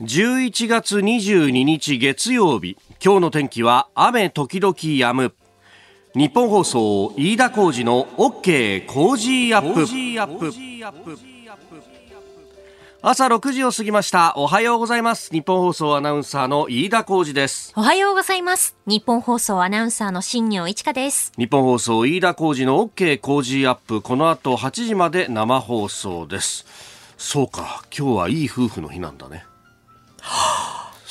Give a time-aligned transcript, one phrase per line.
[0.00, 5.34] 11月22日月曜日今日の天気は雨時々止む。
[6.14, 9.84] 日本放送飯田浩二の OK 工事アップ。
[13.02, 14.32] 朝6時を過ぎました。
[14.36, 15.30] おはようございます。
[15.32, 17.74] 日本放送アナウンサーの飯田浩二です。
[17.76, 18.74] おはようございます。
[18.86, 21.30] 日本放送アナウンサーの新業一華です。
[21.36, 24.00] 日本放送飯田浩二の OK 工事アップ。
[24.00, 26.64] この後8時まで生放送です。
[27.18, 29.44] そうか今日はいい夫婦の日なんだね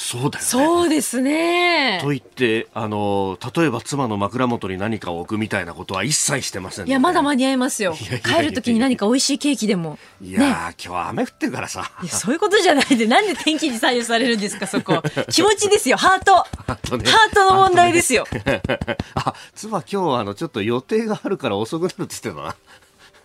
[0.10, 0.40] そうだよね。
[0.42, 2.00] そうですね。
[2.02, 7.94] と言ってあの例えば妻の枕元に何かを置くみたいなことは一切してません、ね、いやまだ間に合いますよ。
[7.94, 10.00] 帰る時に何か美味しいケーキでも。
[10.20, 11.92] いや、ね、今日は雨降ってるからさ。
[12.08, 15.04] そういうことじゃないでなんで天気に左右されるんですかそこ。
[15.30, 16.38] 気持ちですよハート。
[16.38, 17.04] ハート、ね、
[17.36, 18.26] の問題ですよ、
[19.16, 22.56] あ妻今日あのちょっと予定があるから遅くなるって言ってたな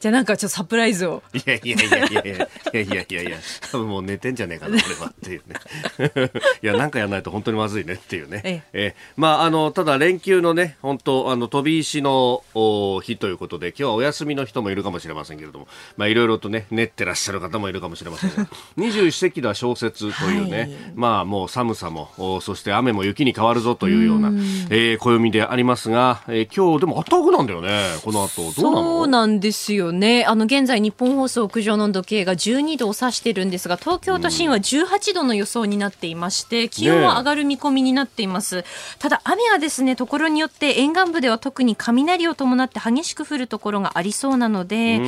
[0.05, 1.23] じゃあなんかちょっとサプライズを。
[1.33, 3.39] いやいやいやいやいやいやいやいや。
[3.73, 6.31] 多分もう寝てんじゃねえかな、俺はっていうね。
[6.63, 8.43] いや、なんかやらないと本当にまずいねっていうね。
[8.45, 8.63] ええ。
[8.75, 12.43] えまあ、あの、ただ連休のね、本当あの、飛び石の
[13.03, 24.35] 日ということで、今日はお休みの人もいるかもしれませんけれども、まあ、いろいろとね、練ってらっしゃる方もいるかもしれませんが、 二十四節気だ小説というね、はい、まあ、もう寒さも、そして雨も雪に変わるぞというような、う
[24.69, 28.53] えー、暦でありますが、えー、今日でも暖かくなんだよね、この後。
[28.53, 28.85] どうなの？
[28.85, 30.25] そうなんですよね。
[30.27, 38.57] あの、現在日本放送屋上の時計が12度を指してるんですが、東京都心は18度の予想になっていまして、気温は上がる見込みになっています。
[38.57, 38.65] ね、
[38.99, 44.99] ただ、雨はですね、ところによって沿岸部では特に雷を伴って激しく降るところがありそうなので、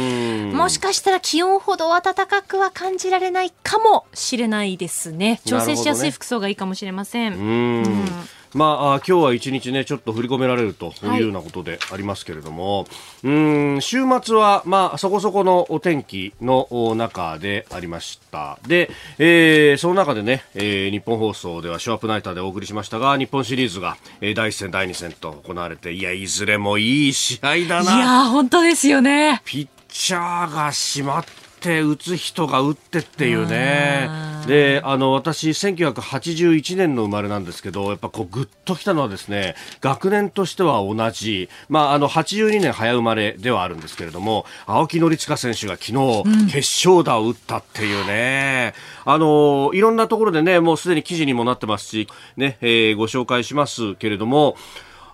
[0.53, 5.41] もしかしたら気温ほど暖かくは感じられないかもしれないですね。
[5.45, 8.36] 調整しやすい服装がいいかもしれません。
[8.56, 13.30] うんまあ、今日は一日ね、ちょっと振り込められるというようなことでありますけれども、はい、う
[13.76, 18.58] ん週末は、まあ、そこそこのお天気の中でありました。
[18.66, 27.96] で、えー、その中でね、えー、日本放送ではショーアップナイターでお送りしましたが、日本シリーズが、えー、第1戦、第2戦と行われて、いや、いずれもいい試合だな。
[27.96, 29.42] いや、本当ですよね。
[29.45, 31.45] ピッチャーが締まって
[31.80, 34.08] 打つ人が打ってっていうね。
[34.46, 54.56] であの私、1981年の生まれなんですけどやっぱこうぐっときたのはですね学年としては同じ、まあ、あの82年早生まれではあるんですけれども青木宣親選手が昨日、決勝打を打ったっていうね、あのいろんなところでねもうすでに記事にもなってますし、ねえー、ご紹介しますけれども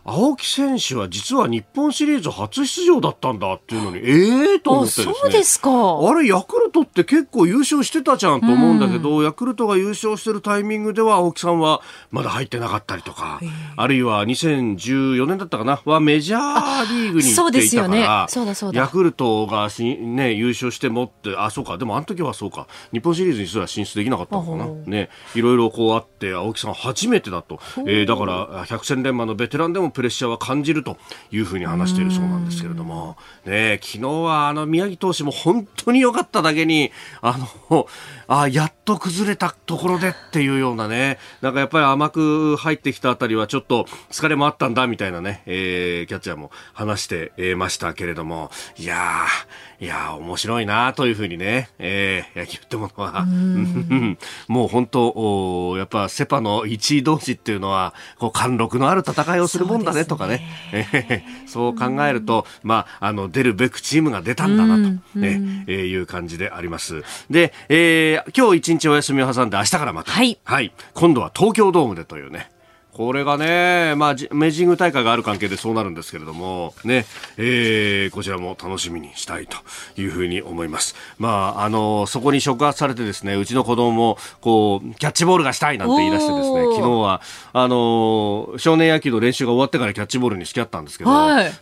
[0.05, 5.15] 青木選手は実は日本シリーズ初出場だったんだっていうのに、ええー、と思ってですね。
[5.15, 5.71] そうですか。
[5.71, 13.41] あれ、ヤクルトって結構優勝してたじゃんと思うんだけど、うん、ヤクルトが優勝してるタイミングでは青木さんはまだ入ってなかったりとか、
[13.77, 18.81] あるいは2014年だったかな、はメジャーリーグに行っていたから、そうだそうだ。
[18.81, 24.67] ヤクルトがし、ね、優勝してもって、あ、そうか、でもあの時はそうか、日本シリーズにすら進出できなかったのかな。
[24.67, 27.61] ね、いろいろこうあって、青木さん初めてだと。
[27.87, 30.97] えー、だから百戦錬磨のベテランでもプレッシャーは感じると
[31.31, 37.39] いうふうに話しているそうなんですけれども、ね、昨日はあの宮城投手も本当に良かっただけに、あ
[37.71, 37.87] の、
[38.29, 53.27] あやっと崩れたところでっていうようなね、なんかやっぱり甘く入ってきたあたりはちょっと疲れもあったんだみたいなね、えー、キャッチャーも話してましたけれども、いやー、いや面白いなというふうにね、えー、野球ってものは、
[54.47, 67.03] もう本当、やっぱセパの一位同士っていうのは、こう貫禄のある戦いをするもんだねとかね、そうえー、 そう考えると、まあ、あの、出るべくチームが出たんだなと、ね、えー、いう感じであります。
[67.29, 72.53] で、えー、今日一日お休みを挟んで明日からまた、はい、はい、今度は東京ドームでというね、
[72.93, 77.07] これがね、まあ、メジング大会がある関係でそうなるんですけれども、ね、
[77.39, 79.57] えー、こちらも楽しみにしたいと
[79.99, 80.95] いうふうに思います。
[81.19, 87.23] まあ、あの、そこに触発されてですね、うちの子供も、こう、キャッチボールがしたいなんて言い出してですね、昨日は、
[87.55, 91.59] あの、少年野球の練習が終わってからキャッチボールに付き合ったんですけど、はい、こ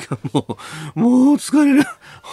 [0.00, 0.58] れがも
[0.96, 1.84] う、もう疲れる。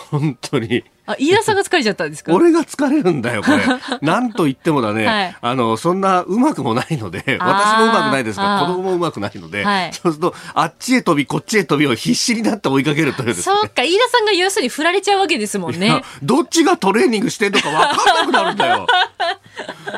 [0.09, 0.85] 本当に。
[1.07, 2.33] あ、飯田さんが疲れちゃったんですか？
[2.33, 3.63] 俺が疲れるんだよ、これ。
[4.05, 16.03] なんと言ってもだね、はい、あの、そんなうまくもないので、私もうまくないですが、子供もうまくないので、はい、そうすると、あっちへ飛び、こっちへ飛びを必死になって追いかけるというね、そうか、飯田さんが要するに振られちゃうわけですもんね。
[16.21, 18.87] どっちがトレーニングしてんのか分かんなくなるんだよ。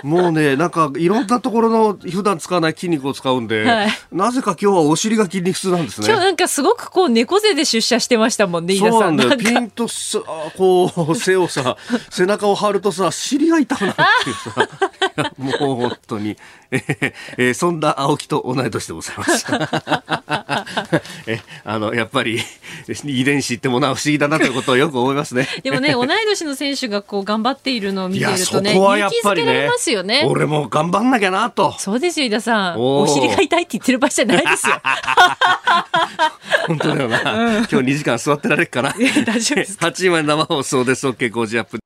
[0.03, 6.07] もうね、なんかいろんなところの普段使わない筋肉を使うんで、はい、なぜか今日はお尻が筋肉痛なんですね。
[6.07, 9.37] 今日なんかすごくこう猫背で出社してましたもんね、そうなんだよ。
[9.37, 10.19] ピンとさ、
[10.57, 11.77] こう、背をさ、
[12.09, 14.69] 背中を張るとさ、尻が痛くなるってさ。
[15.19, 16.37] や もう本当に、
[16.71, 19.45] えーえー、そんな青木と同い年でございます
[21.27, 22.39] えあのやっぱり
[23.05, 25.47] 遺伝子ってものは不思議だなということをよく思いますね。
[25.63, 30.25] でもね同い年の選手がこう頑張っているのを見てるとねそこはやっぱりねますよね。
[30.29, 31.75] 俺も頑張んなきゃなと。
[31.77, 32.79] そうですよ井田さん。
[32.79, 34.81] お尻が痛いって言ってる場合じゃないですよ。
[36.67, 38.93] 本当だよな、うん、今日2時間座ってられるかな。
[39.25, 39.77] 大丈夫です。
[39.79, 41.07] 8時まで生放送です。
[41.07, 41.79] OK 工事アップ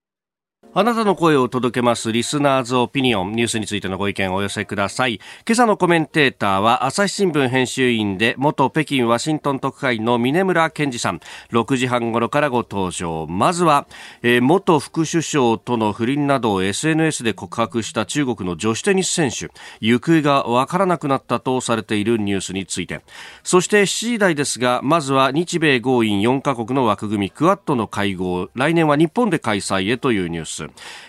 [0.76, 5.20] あなたの声を届けますリスナーズオピニオンニュースについてのご意見をお寄せください。
[5.48, 11.20] 今朝のコメンテーターは朝日新聞編集員で元北京ワシントン特派員の峰村健二さん。
[11.52, 13.28] 6時半頃からご登場。
[13.28, 13.86] まずは、
[14.24, 19.52] えー、元副首相との不倫などを SNS で告白した中国の女子テニス選手。
[19.80, 23.02] 行方がわからなくなったとされているニュースについて。
[23.44, 28.50] そして7時台ですが、まずは日米豪印4カ国の枠組みクアッドの会合。
[28.56, 30.63] 来年は日本で開催へというニュース。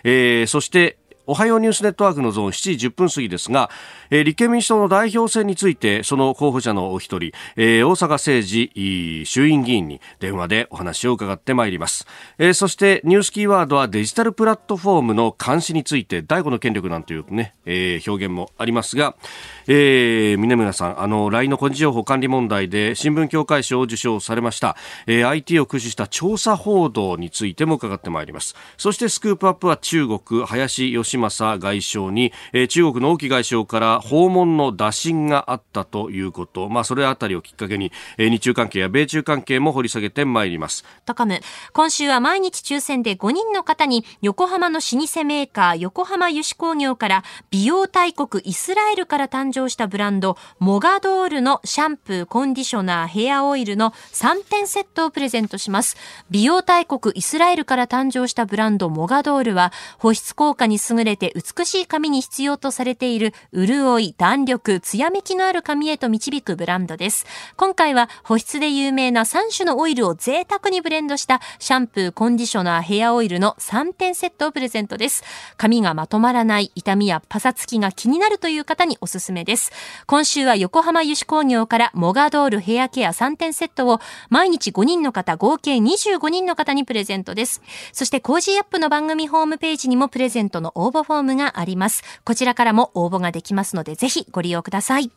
[0.04, 3.70] えー、そしておはようニュースネットワークのゾーン7時10分過ぎですが、
[4.10, 12.06] えー、立憲民主党の代表選についてその候補者のお一人、えー、大阪誠治衆院議員に電話でお話を伺ってまいります、
[12.36, 19.16] えー、そしてニュースキーワードはデジタルプラットフォームの監視について第五の権力なんていうね、えー、表現もありますが、
[19.66, 24.76] えー、峰村さんあの LINE の個人情報管理問題で新聞協会賞を受賞されました、
[25.06, 40.84] えー、IT を駆使した調査報道についても伺ってまいりますそしてスクープアップは中国林義正外相に、えー、中国の王毅外相から訪問の打診があったということ、まあ、それあたりをきっかけに、えー、日中関係や米中関係も掘り下げてまいります。
[41.04, 41.40] トカム
[41.72, 55.96] 今週は毎日抽選で5人の方に横浜の老舗メーカー横浜油脂工業から美容大国イスラエルから誕生したブランドモガドールのシャンプー、コンディショナー、ヘアオイルの3点セットをプレゼントします。
[56.30, 67.26] 美容大国イスラエルから誕生したブランドモガドールは保湿効果に優れて美しい髪に必要とされている潤い、弾力、艶めきのある髪へと導くブランドです。
[67.56, 75.22] 今回は保湿で有名な3種のオイルを贅沢にブレンドしたシャンプー、コンディショナー、ヘアオイルの3点セットをプレゼントです。
[75.56, 79.72] 髪がまとまらない、痛みやパサつきが気になるという方におすすめです。
[80.06, 84.00] 今週は横浜油脂工業からモガドールヘアケア3点セットを
[84.30, 87.60] 毎日5人の方、合計25人の方にプレゼントです。
[87.92, 92.02] そしてコージーアップの番組ホームページにもプレゼントの応募フォームがあります。
[92.24, 95.10] こちらからも応募ができますので、ぜひご利用ください。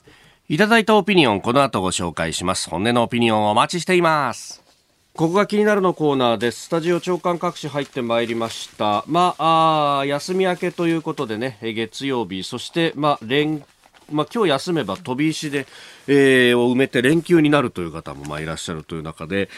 [0.49, 2.69] いただいたオピニオン、この後ご紹介します。
[2.69, 4.63] 本音のオピニオンお待ちしています。
[5.15, 6.65] ここが気になるのコーナーです。
[6.65, 9.03] スタジオ朝刊各紙入ってまいりました。
[9.07, 13.65] まあ、あ休み明けということでね、月曜日、そして、まあ、連
[14.11, 15.67] まあ、今日休めば飛び石で、
[16.07, 19.49] えー、を埋めて連休になるという方もまあいらっしゃるという中で、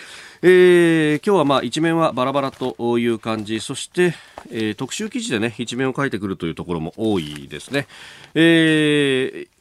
[0.42, 4.16] えー、今日はまあ一面はバラバラという感じそして、
[4.52, 7.88] えー、特集記事でね一面を書いてくるというところも多いですね。
[8.34, 9.59] えー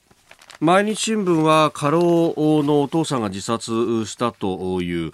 [0.60, 2.34] 毎日新聞は過労
[2.64, 5.12] のお父さんが自殺したという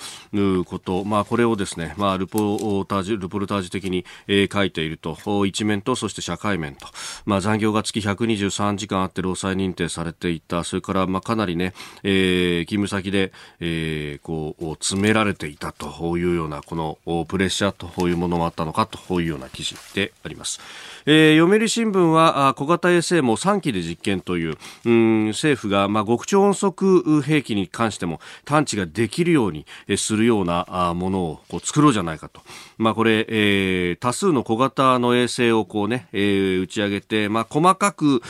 [0.64, 6.86] こと、まあ、これをですね、まあ、ルポータージ、ルポルタージュ的に、えー、書いていると、一面と、そして社会面と、
[7.26, 11.74] まあ、残業が月123時間あって労災認定されていた、それから、まあ、かなりね、
[12.04, 13.30] えー、勤務先で、
[13.60, 20.58] えー、こう、詰められていたというような、このプレッシャーというものもあったのかというような記事であります。
[21.06, 29.66] えー、読売新聞は小型衛星も3機で実験という、うん政府が、まあ、極超音速兵器に関しても探知ができるように
[29.96, 32.40] するようなものをこう作ろうじゃないかと。
[32.78, 38.22] まあ、これ、えー、多数の小型の衛星をこうね、えー、打ち上げて、まあ、細かく、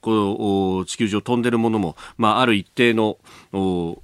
[0.00, 3.18] こう地球上飛んでるものも、まあ、ある一定の
[3.52, 3.98] 地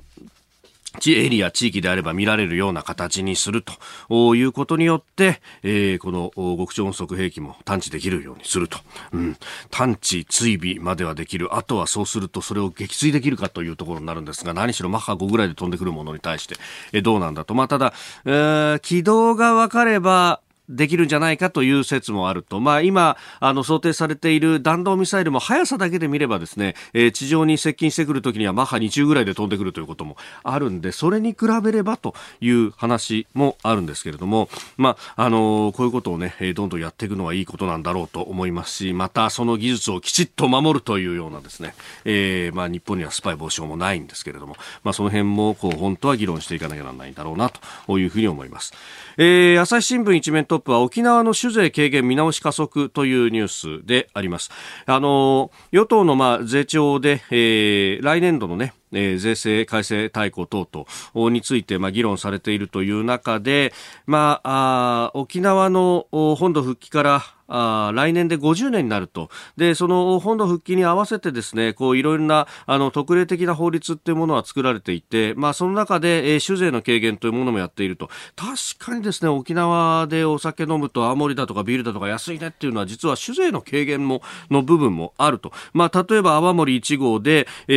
[1.07, 3.63] エリア、地域であれば見られるような形にする
[4.09, 8.79] ということによって、えー、この極超音速兵器も探知できるようにすると。
[9.13, 9.37] うん。
[9.71, 11.55] 探知、追尾まではできる。
[11.57, 16.57] あとはそうするとそれを撃墜できるかというところになるんですが、何しろマッハ5ぐらいで飛んでくるものに対して、
[16.93, 17.55] えー、どうなんだと。
[17.55, 17.93] まあ、ただ、
[18.25, 22.61] えー、軌道が分かれば、できるんじゃないかという説もあると。
[22.61, 48.73] まあ今、あの想定されている弾道ミサイルも速さだけで見ればですね、えー、地上に接近してくるときにはマッハ2中ぐらいで飛んでくるということもあるんで、それに比べればという話もあるんですけれども、まあ、あのー、こういうことをね、どんどんやっていくのはいいことなんだろうと思いますし、またその技術をきちっと守るというようなですね、えー、まあ日本にはスパイ防止法もないんですけれども、まあその辺もこう本当は議論していかなきゃならないんだろうなというふうに思います。
[49.17, 54.51] えー、朝日新聞一面トップは沖縄の酒税軽減見直し加速というニュースであります。
[54.87, 63.73] あの、与党のまあ税調で、えー、来年度のね、えー、税制改正大綱等々について、まあ、議論されているという中で、
[64.07, 69.31] まあ、あ沖縄の本土復帰からあ来年で50年になると。
[69.57, 78.11] で、その本土復帰に合わせてですね、こういろいろなあの特例的な法律っていうものは作られていて、まあその中で、えー、酒税の軽減というものもやっていると。
[78.37, 85.53] 確かにですね、沖縄でお酒飲むと青森だとかビールだとか安いねっていうのは実は酒税の軽減も、の部分もあると。
[85.73, 87.73] まあ例えば泡盛1号で、え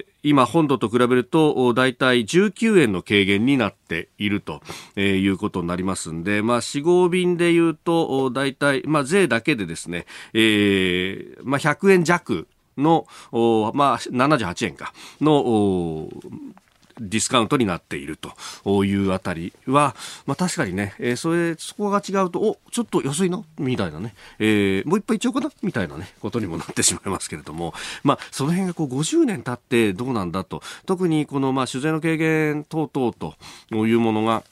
[0.23, 4.61] 今、本土と比べると、大体19円の軽減になっていると、
[4.95, 12.47] いうことになりますんで、まあ、死亡便で言うと、大体、まあ、税だけでですね、えー、まあ、100円弱
[12.77, 13.05] の、
[13.73, 16.09] まあ、78円か、の、
[17.01, 33.35] ディスカウントになっているというあたりは、まあ、確かにね、えー、それそこが違うとおちょっと安いのみたいなね、えー、もう一杯いっちゃおうかなみたいなねことにもなってしまいますけれども、まあ、その辺がこう50年経ってどうなんだと特にこのまあ酒税の軽減等々と
[33.71, 34.43] いうものが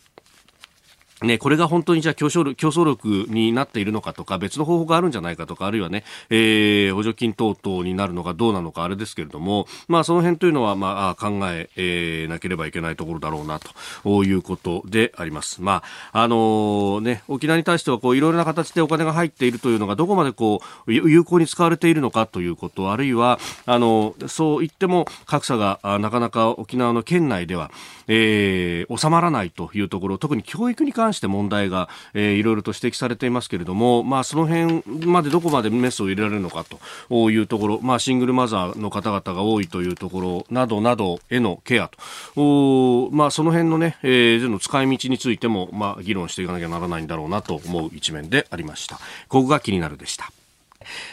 [1.22, 15.62] ね、これが本当にじゃあ競争競争力になっているのかとか、別の方法があるんじゃないかとか、あるいはね、えー、補助金等々になるのかどうなのか、あれですけれども、まあ、その辺というのは、まあ、考ええー、なければいけないところだろうな、ということであります。
[15.62, 15.84] ま
[16.14, 27.72] あ、あのー、ね、沖縄に対しては、こう、いろいろな形でお金が入っているというのが、どこまでこう、有効に使われているのかということ、あるいは、あの、そう言っても、格差が、なかなか沖縄の県内では、
[28.08, 36.66] えー、収まらないというところ、特に教育に関関して問題が、えー、いろいろと指摘されていますけれども、まあ、その辺までどこまでメスを入れられるのか
[37.10, 41.90] というところ、まあ、シングルマザーの方々が多いというところなどなどへのケア
[42.36, 48.98] と、まあ、その辺のね、えー、の使い道についても、まあ、議論していかなきゃならないんだろうなと思う一面でありました。
[49.28, 50.32] ここが気になるでした。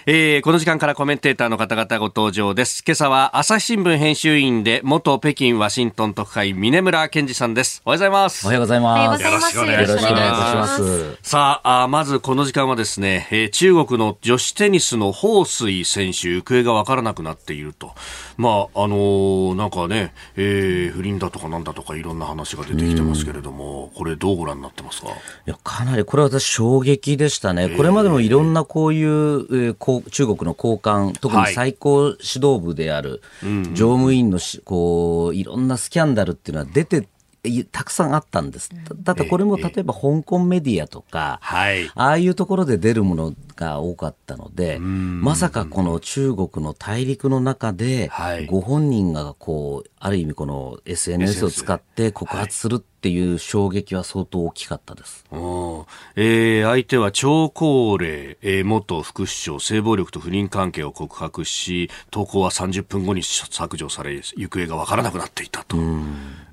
[0.07, 2.83] えー、この時間からコメンテーターの方々ご登場です。
[2.87, 7.83] 今朝は朝日新聞編集員で元北京ワシントン特派員峰村健二さんです。
[7.85, 8.47] おはようございます。
[8.47, 9.25] おはようございます。
[9.25, 11.19] よろしくお願いします。
[11.23, 17.93] さああ、まずこの時間はですね、えー、中国の女子テニスの彭帥選手、行方がわからなくなっていると。
[18.37, 25.09] まあ、あのー、なんかね、えー、不倫だとかなんだとかいろんな話が出てきてますけれども、これどうご覧になってますか？
[25.09, 25.11] い
[25.47, 27.71] や、かなりこれは私衝撃でしたね。
[27.71, 33.23] これまでもいろんなこういう、えー、中国の高官、特に最高指導部である
[33.73, 37.09] 乗務員のし、こう、いろんなスキャンダルっていうのは出て
[37.71, 38.71] たくさんあったんです。
[39.05, 41.39] ただこれも例えば香港メディアとか、
[41.95, 48.11] ああいうところで出るものが多かったので、まさかこの中国の大陸の中で、
[48.49, 55.25] ご本人がこう、ある意味この SNS を使って告発するっていう衝撃は相当大きかったです。
[56.17, 65.77] えー、相手は張高麗、えー、元副首相、性暴力と不倫関係を告白し、投稿は30分後に削除され、行方がわからなくなっていたと。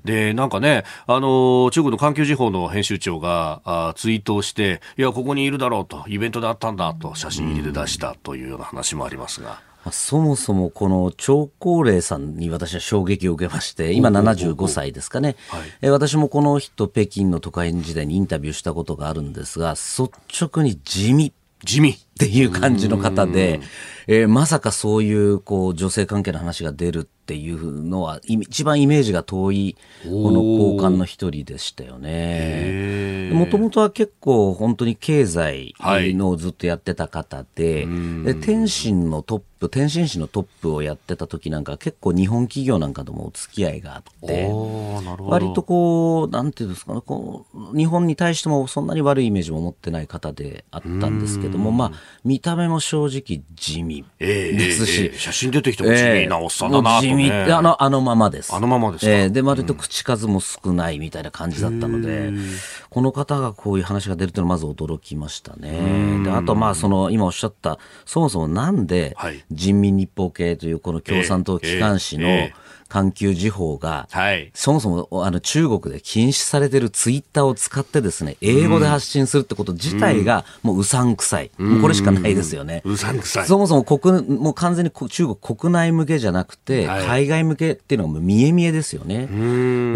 [0.04, 9.73] で、なんかね、あの、中国の環球時報の編集長があツイートをして、いや、ここにいるだろうと、イベントであったんだと、写真入れて出したというような話もありますが。
[9.92, 15.36] そもそもこの張高麗さんに私は衝撃を受けまして、今75歳ですかね。
[15.48, 20.10] はい、私もこの人、北京の都会時代にインタビューしたことがあるんですが、率
[20.40, 21.32] 直に地味。
[21.64, 23.60] 地味っていう感じの方で、
[24.06, 33.30] えー、まさかそういうこう女性関係の話が出るっていうのは一番イメージが遠いこの交換の一人でしたよね。
[33.32, 44.50] もともとは結構本当に経済のをずっとやってた方で、はい、で天津のトップ天津市のトップをやってた時なんか結構日本企業なんかともお付き合いがあって
[45.18, 51.92] 割とこうなんていうんですかねこう日本に対してもそんなに悪いイメージも持ってない方であったんですけどもまあ
[52.24, 58.54] 見た目も正直地味ですし、えーえー、写真出てきても地味なおっさんだなと、ね、地味あのあのままです。
[58.54, 62.32] あのままですか、えー、で割と口数も少ないみたいな感じだったので、
[62.90, 66.22] この方がこういう話が出るというのはまず驚きましたね。
[66.24, 69.16] であとまあその今おっしゃったそもそもなんで
[69.50, 72.63] 人民日報系というこの共産党機関紙の、えーえー
[72.94, 81.50] 環球時報が、はい、そもそもあの中国で禁止されているツイッターを使ってですね、英語で発信するってこと自体がもううさんくさい。
[81.58, 82.82] うん、もうこれしかないですよね。
[82.84, 83.46] うさんくさい。
[83.48, 89.26] そもそも国、もう完全に中国国内向けじゃなくて、はい、海外向けっていうのがもう見え見えですよね。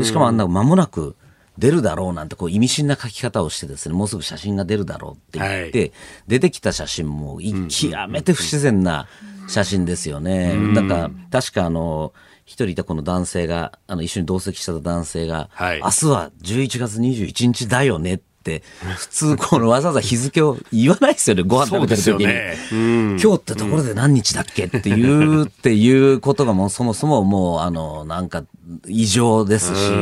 [0.03, 1.15] しかもあんな間もなく、
[1.57, 5.93] 出るだろうなんてこう意味深な書き方をしてですね、もうすぐ写真が出るだろうって言って、はい、
[6.27, 7.39] 出てきた写真も
[7.69, 9.07] 極めて不自然な
[9.47, 10.55] 写真ですよね。
[10.55, 12.13] なんか、確かあの、
[12.49, 18.63] 一人いたこの男性が、あの、一緒に同席した男性が、はい、明日は11月21日だよねって
[18.97, 22.27] 普通このわざわざ日付を言わないですよね、 ご飯食べてる時に。
[22.27, 22.57] ね。
[22.73, 23.19] うん。
[23.23, 28.45] 今日ってところで何日だっけっていう、っていうことがもうそもそももう、あの、なんか
[28.87, 29.93] 異常ですし、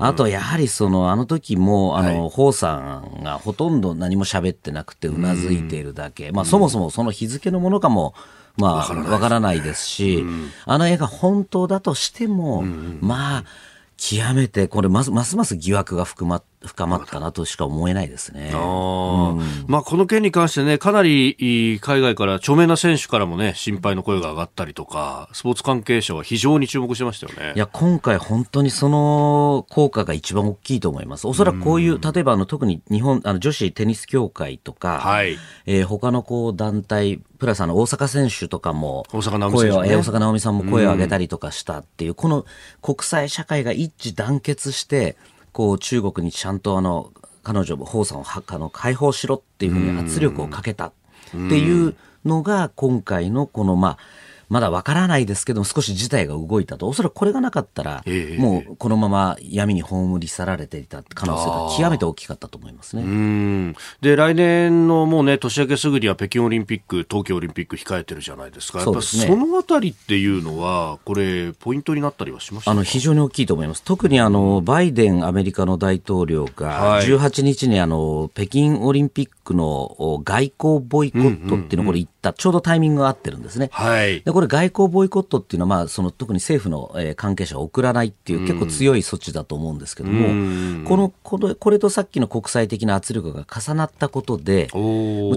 [0.00, 8.14] あとやはりその、あの時も、あの、ホウさんがほとんど何も喋ってなくてうなずいているだけ、まあそもそもその日付のものかも、
[8.56, 9.86] まあ、わからないです。
[9.86, 10.24] し、
[10.64, 13.44] あの絵が本当だとしても、まあ、
[13.96, 18.50] 極めて、これ、ますますます疑惑が深ま深まったなとしか思えないですね。
[18.52, 27.52] あーまあ、この件に関してね、かなり海外から著名な選手からもね、心配の声が上がったりとか、スポーツ関係者は非常に注目してましたよね。
[27.56, 31.26] いや、今回本当にその効果が一番大きいと思います。
[31.26, 42.44] おそらくこういう、例えばあの特に日本、あの女子テニス協会とか、はいえー他のこう団体、プラスあの大阪選手とかも、大阪直美選手もね大阪直美さんも声を上げたりとかしたっていう、この
[42.82, 45.16] 国際社会が一致団結して、
[45.56, 50.92] こう中国にちゃんとあの、彼女、ホウさんをあの解放しろっていうふうに圧力をかけたっ
[51.30, 51.94] ていう
[52.26, 53.98] のが、今回のこの、まあ、
[54.48, 56.86] まだわからないですけども、少し事態が動いたと。
[56.88, 63.02] おそらくこれがなかったら、ええもうこのまま闇に葬り去られていた可能性が極めて大きかったと思いますね。
[63.02, 63.74] うん。
[64.00, 68.78] で来年のもうね年明けすぐには北京オリンピック東京オリンピック控えてるじゃないですか。
[68.78, 69.26] やっぱそうですね。
[69.26, 72.70] そのあたりっていうのはこれポイントになったりはしました？
[72.70, 73.82] あの非常に大きいと思います。
[73.82, 83.68] 特にあのバイデンアメリカの大統領はがい18日にあの北京オリンピックのお外交ボイコットっていうのをこれ言った、ちょうどタイミングが合ってるんですね。
[83.72, 84.20] はい。
[84.22, 90.28] でこれ外交ボイコットっていうのは、まあ、その特に政府の、えー関係者を送らないっていう結構強い措置だと思うんですけども、
[90.86, 94.68] このこのこれとさっきの国際的な圧力が重なったことで、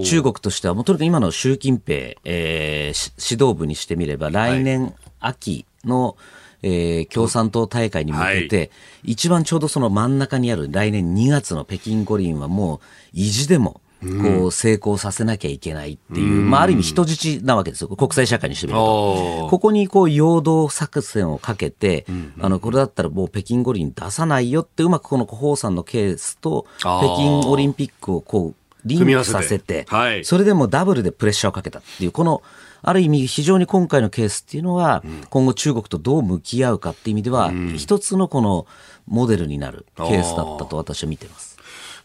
[0.02, 6.16] 中国としては、もうとにかく今の習近平、えーし指導部にしてみれば、来年秋の、
[6.62, 8.70] えー共産党大会に向けて、
[9.02, 12.80] 一番ちょうどその真ん中にある来年2月の北京五輪はもう
[13.14, 17.88] 意地でも、こう成功させなきゃいけないっていう、まあある意味人質なわけですよ。
[17.88, 19.48] 国際社会にしてみると。
[19.50, 22.06] ここにこう陽動作戦をかけて、
[22.40, 28.54] あの、これだったらもう北京五輪出さないよって、うまくこのホウさんのケースと、北京オリンピックをこう、
[28.84, 30.24] リンクさせて、はい。
[30.24, 32.42] それでもダブルでプレッシャーをかけたっていう、この、
[32.82, 38.66] ある意味非常に今回のケースっていうのは、今後中国とどう向き合うかっていう意味では、一つのこの
[39.06, 41.49] モデルになるケースだったと私は見ています。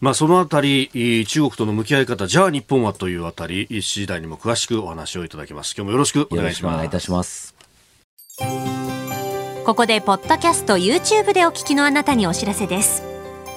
[0.00, 5.74] まあ、そのあたり、えー中国との向き合い方、じゃあ日本はというあたり、7時台にも詳しくお話をいただきます。
[5.76, 6.90] 今日もよろしくおよ願いしますろしくお願いい。
[6.90, 7.54] たします。
[9.64, 13.02] ここでポッドキャスト YouTube でお聞きのあなたにお知らせです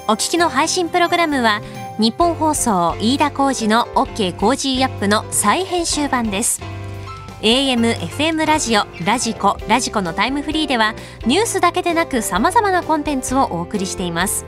[0.08, 1.60] お聞きの配信プログラムは
[1.98, 6.60] ニッポン放送飯田浩司の OK コージーアップの再編集版です
[7.42, 10.94] AM、FM ラジオ、ラジコ、ラジコのタイムフリーでは
[11.26, 14.44] ニュースだけでなく様々なコンテンツをお送りしています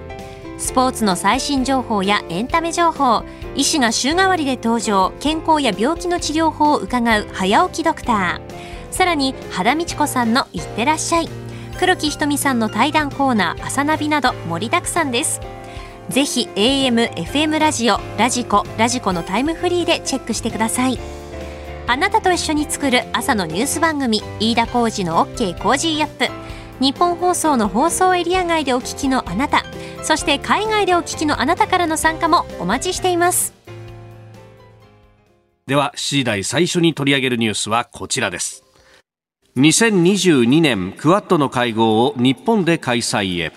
[0.58, 8.92] スポーツの最新情報やエンタメ情報医師が週替わりで登場健康や病気の治療法を伺う早起きドクター。
[8.92, 11.28] さらに羽田美智子さんの「いってらっしゃい」
[11.78, 15.40] 黒木ひとみさんの対談コーナー「朝ナビ」など盛りだくさんです。
[16.08, 20.98] ぜひ AM、FM ラジオ、ラジコ、ラジコのタイムフリーでチェックしてください。
[21.86, 26.28] あなたと一緒に作る朝のニュース番組飯田浩司の OK コージーアップ。
[26.80, 29.64] ニッポン放送の放送エリア外でお聞きのあなた。
[30.02, 33.54] そして海外でお聞きのあなたからの参加もお待ちしています
[35.64, 38.64] では、7時台最初に取り上げるニュースはこちらです。
[39.56, 43.52] 2022年クワッドの会合を日本で開催へ。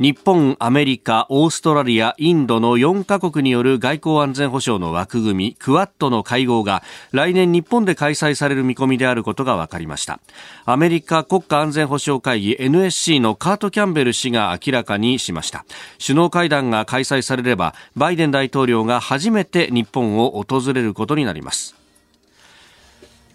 [0.00, 6.82] 日本、アメリカ、オーストラリア、インドの4カ国による外交安全保障の枠組み、クワッドの会合が
[7.12, 10.18] 来年日本で開催される見込みであることが分かりました。
[10.64, 15.66] アメリカ国家安全保障会議 NSC のカート・キャンベル氏が明らかにしました。
[16.02, 21.79] 首脳会談が開催されれば、バイデン大統領が初めて日本を訪れることになります。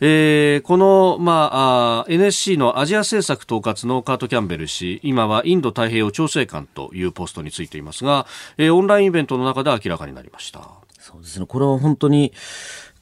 [0.01, 8.27] えーこの、まあ、あ NSC のアジア政策統括のカート・キャンベル氏、今はインド太平洋調整官というポストについていますが、
[8.57, 10.61] えーオンラインイベントの中で明らかになりました。
[10.99, 11.45] そうですね。
[11.45, 12.33] これは本当に、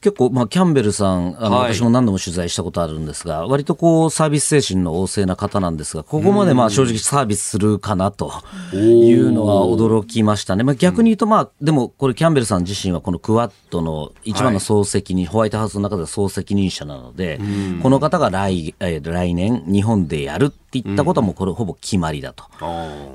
[0.04, 1.74] 結構、まあ、キャンベルさん、あの、はい。
[1.74, 8.30] 私も何度も取材したことあるんですが、割とこう、サービス精神の旺盛な方なんですが、ここまでまあ、正直サービスするかなと
[8.74, 10.62] いうのは驚きましたね。
[10.62, 17.40] まあ、逆に言うと、まあ、でも、これキャンベルさん自身はこのクワッドの一番の総責任、ホワイトハウスの中では総責任者なので、
[17.82, 22.44] この方が来、えー来年、日本でやるって言ったことはもうこれほぼ決まりだと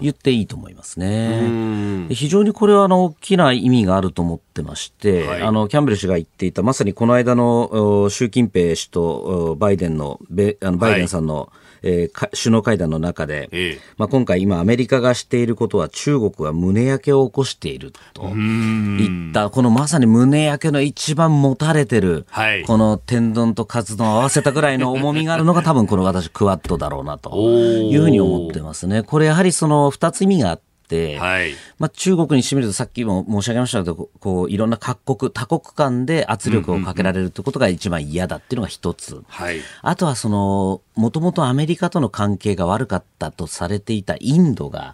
[0.01, 2.07] 言っていいと思いますね。
[2.07, 5.41] で非常にこれはあの大きな意味があると思ってまして、はい。
[5.41, 13.79] あのキャンベル氏が言っていたまさにこの間のお習近平氏とおバイデンのべあのバイデンさんの、えー首脳会談の中で、ええ。
[13.97, 22.63] まあ、今回今アメリカがしていることは中国は胸焼けを起こしているといった、このまさに胸焼けの一番持たれてる、はい。
[22.63, 29.03] この天丼とカツ丼を合わせたぐらいの重みがあるのが多分この私クワッドだろうなと いうふうに思ってますね。
[29.03, 31.53] これやはりその二つ意味があって、はい。
[31.77, 39.21] まあ、中国にしてみるとさっきも申し上げましたけど、こういろんな各国、多国間で圧力をかけられるってことが一番嫌だっていうのが一つ。
[39.27, 39.61] はい。
[39.81, 44.93] あとはその、もともとアメリカとの関係が悪かったとされていたインドが、あ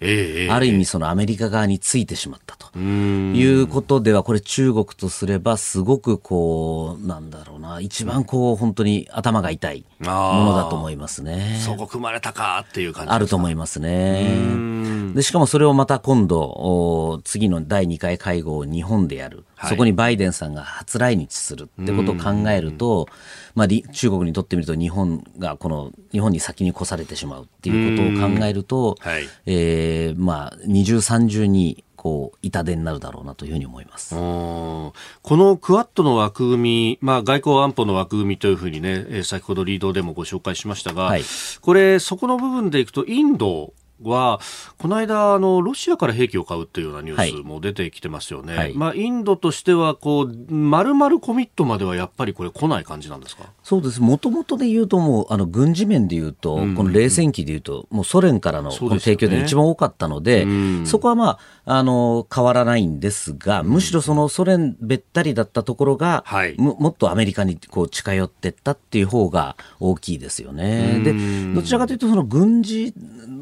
[0.59, 2.77] る意味そのアメリカ側についてしまったと。
[2.77, 11.59] いうことでは、これ中国とすればすごくこう、なんだろうな、一番こう本当に頭が痛いものだと思いますね。
[11.65, 14.75] そこ組まれたかっていう感じあると思いますね。
[15.15, 19.43] で、しかもそれをまた今度、お次の第2回会合を日本でやる。
[19.55, 19.69] はい。
[19.71, 23.07] そこにバイデンさんが初来日するってことを考えると、
[23.55, 29.27] まあ、り中国にとってみると日本がこの、日本に先に越されてしまうっていうことを考えると、はい。
[29.45, 34.15] えーまあ、二重三重に、こう、痛手になるだろうなというふうに思います。
[34.15, 34.91] うんこ
[35.37, 41.23] のクアッドの枠組み、まあ、外交安保の枠組みというふうにね、えー先ほどリードでもご紹介しましたが、はい。
[41.61, 44.39] これ、そこの部分でいくと、インドは、
[44.77, 48.55] この間、あの、ロシアから兵器を買うっていうようなニュースも出てきてますよね。
[48.55, 48.73] はい。
[48.73, 53.43] まあ、インドとしては、こう、丸々コミットまではやっぱりこれ来ない感じなんですか？
[53.63, 54.01] そうです。
[54.01, 60.85] もともとで言うともう、あの、軍事面で言うと、この冷戦期で言うと、もうソ連からのこの提供で一番多かったので、うん。
[60.85, 61.39] そこはまあ、
[61.77, 66.55] あの、変わらないんですが、むしろそのソ連べったりだったところが、はい。
[66.57, 70.99] ももっとアメリカにこう近寄ってったっていう方が大きいですよね。
[71.03, 71.13] で、
[71.53, 72.93] どちらかというと、その軍事、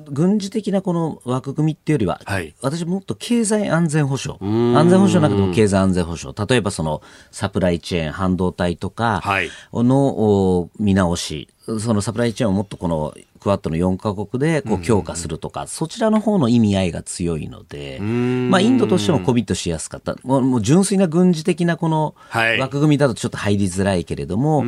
[0.10, 2.54] 軍事的なこの枠組みっていうよりは、はい。
[2.62, 4.78] 私もっと経済安全保障、ん。
[4.78, 7.02] 安全保障の中でも経済安全保障、例えばその
[7.32, 9.50] サプライチェーン、半導体とかはい。
[9.74, 11.50] のお見直し、
[11.80, 20.16] そのサプライチェーンをもっとこのクワッドの4カ国でこう強化するとか、そちらの方の意味合いが強いので、まあインドとしてもコミットしやすかった。
[20.24, 24.64] もうもう純粋な軍事的なこのはい枠組みだとちょっと入りづらいけれども、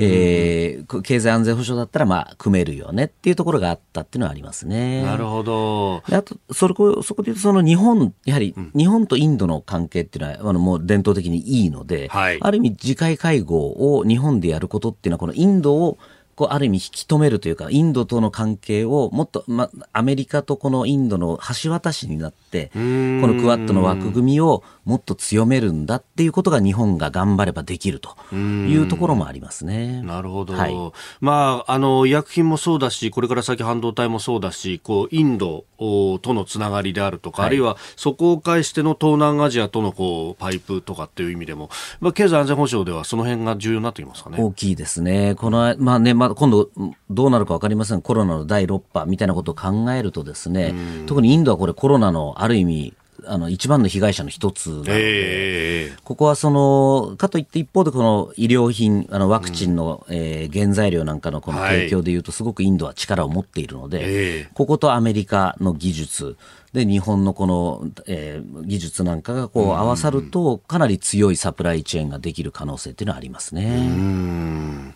[0.00, 5.02] えー経済安全保障だったらまあ組めるよねっていうところがあったっていうのはありますね。
[5.02, 6.02] なるほど。
[6.08, 15.98] であと、それこ、そこで言うと、その日本、やはり、日本とインドの関係っていうのは、あの、もう伝統的にいいので、はいある意味、次回会合を日本でやることっていうのは、このインドを、
[16.34, 30.02] こう、ある意味引き止めるというか、インドとの関係をもっと、ま、アメリカとこのインドの橋渡しになって、このクワッドの枠組みをもっと強めるんだっていうことが日本が頑張ればできるというところもありますね。
[30.02, 30.54] なるほど。
[30.54, 30.74] はい
[31.20, 41.68] まあ、あの、医薬品もそうだし、これから先半導体もそうだし、こう、インドおとのつながりであるとか、はいあるいはそこを介しての東南アジアとのこう、パイプとかっていう意味でも、
[42.00, 44.38] まあ、経済安全保障ではその辺が重要になってきますかね。
[44.40, 45.34] 大きいですね。
[45.34, 46.70] この、まあね、まあ今度
[47.10, 48.02] どうなるかわかりません。
[48.02, 50.74] コロナの第6波みたいなことを考えるとですね、
[51.06, 52.94] 特にインドはこれコロナのある意味、
[53.26, 64.48] あの、一番の被害者の一つなので、ええここはその、かといって一方でこの医療品、あのワクチンの、えー原材料なんかのこの提供でいうとすごくインドは力を持っているので、ええ。
[64.54, 66.36] こことアメリカの技術、
[66.72, 74.94] で、日本のこの、えー技術なんかがこう合わさると、かなり強いサプライチェーンができる可能性っていうのはありますね。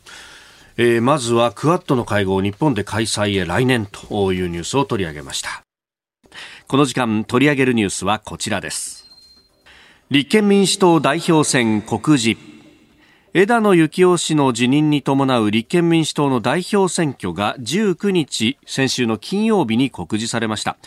[0.81, 5.63] えーまずはクアッドの会合日本で開催へ来年というニュースを取り上げました。
[6.69, 9.11] この時間取り上げるニュースはこちらです。
[10.09, 12.58] 立憲民主党代表選告示。
[13.35, 20.79] 枝野幸男氏の辞任に伴う立憲民主党の代表選挙が19日先週の金曜日に告示されました。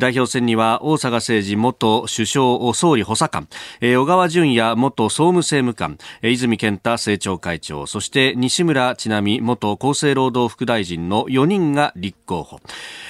[0.00, 3.48] 代表選には大阪誠治元首相総理補佐官
[3.82, 12.60] 小川淳也元総務政務官泉健太政調会長そして西村智奈美元厚生労働副大臣の4人が立候補。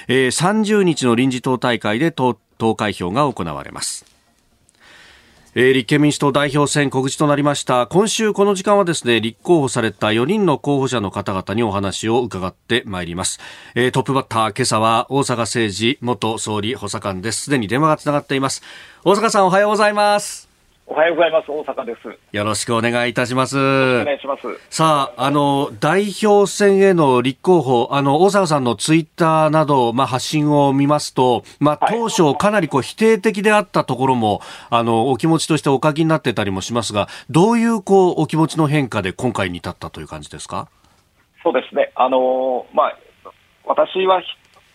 [0.08, 4.09] 30日の臨時党大会で投投開票が行われます。
[5.54, 7.86] えー立憲民主党代表選告示となりました。
[7.88, 13.40] 今週この時間はですね立候補された4人の候補者の方々にお話を伺ってまいります、
[13.74, 17.42] えートップバッター今朝は大阪誠治元総理補佐官です。
[17.42, 18.62] すでに電話がつながっています。
[19.04, 20.49] 大阪さんおはようございます。
[20.92, 21.48] おはようございます。
[21.48, 22.18] 大阪です。
[22.32, 24.42] よろしくお願いいたしますお願いします。
[24.70, 40.66] さあ、あの、代表選への立候補、あの、大阪さんのツイッターなど、まあ、発信を見ますと、まあ、はい当初かなりこう否定的であったところも、あの、お気持ちとしてお書きになってたりもしますが、どういうこう、お気持ちの変化で今回に至ったという感じですか？
[41.44, 41.92] そうですね。
[41.94, 42.98] あのーまあ、
[43.64, 44.26] 私はひ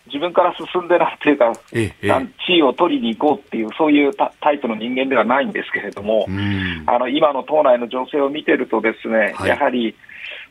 [0.08, 2.28] 自分から進んでなんていうか、ええええ。
[2.46, 6.84] 地位を取りに行こうっていう、そういうタタイプの人間ではないんですけれども、うん。
[6.86, 9.50] あの今の党内の情勢を見てるとですね、はい。
[9.50, 9.96] やはり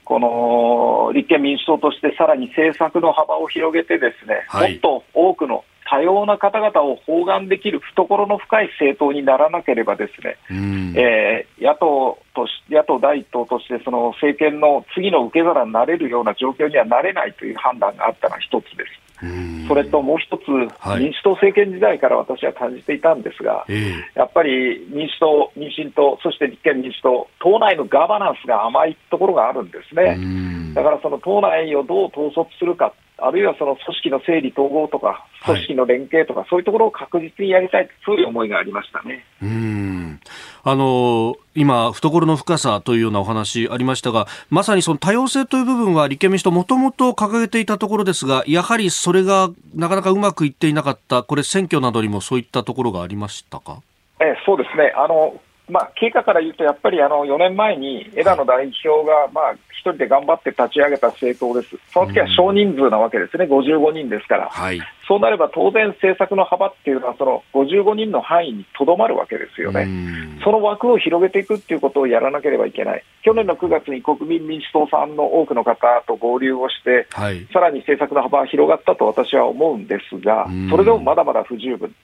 [0.04, 4.72] この立憲民主党としてさらに政策の幅を広げて、ですね、はい。
[4.72, 10.94] もっと多くの多様な方々を包含できる懐の深い政党にならなければ、ですね、うん。
[10.96, 19.04] えー野党とし野党第一党として、その政権の次の受け皿になれるような状況にはなれないという判断があったのが一つです。
[19.24, 19.64] うん。
[19.68, 21.04] それともう一つ、はい。
[21.04, 30.16] 民主党政権時代から私は感じていたんですが、えやっぱり民主党、民進党、そして立憲民主党、党内のガバナンスが甘いところがあるんですえね。
[30.18, 30.74] うん。
[30.74, 32.92] だからその党内をどう統率するか、
[33.26, 35.54] あるいはその組織の整理統合とか、はい。
[35.54, 39.24] 組織の連携とか、そういうところを確実にやりたい、そういう思いがありましたね。
[39.42, 40.20] うん。
[40.62, 53.78] あの今、懐の深さというようなお話ありましたが、まさにその多様性という部分は立憲民主党もともと掲げていたところですが、やはりそれがなかなかうまくいっていなかった、これ選挙などにもそういったところがありましたか？
[54.20, 55.34] えーそうですね、あの
[55.68, 64.80] まあ、経過から言うと、やっぱりあの4年前に枝野代表が、まあ、一人で頑張って立ち上げた政党です、その時は少人数なわけですね、55人ですから、はい。
[65.08, 69.84] そうなれば当然、政策の幅っていうのは、その55人の範囲にとどまるわけですようね。
[69.84, 73.04] んその枠を広げていくっていうことをやらなければいけない。
[73.22, 77.46] 去年の9月に国民民主党さんの多くの方と合流をして、はい。
[77.52, 81.94] さらに政策の幅が広がったと私は思うんですがうん、それでもまだまだ不十分。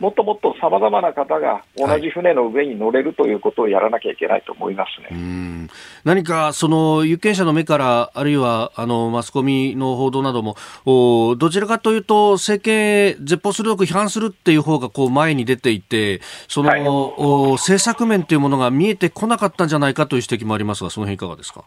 [0.00, 5.20] もっともっとさまざまな方が同じ船の上に乗れるということをやらなきゃいけないと思いますうね。
[5.20, 5.68] ん
[6.04, 21.64] 何かその有権者の目から、あるいはあのマスコミの報道なども、おどちらかというと、政権へ絶法鋭く批判するっていう方がこう前に出ていて、その、はいお政策面というものが見えてこなかったんじゃないかという指摘もありますが、その辺いかがですか？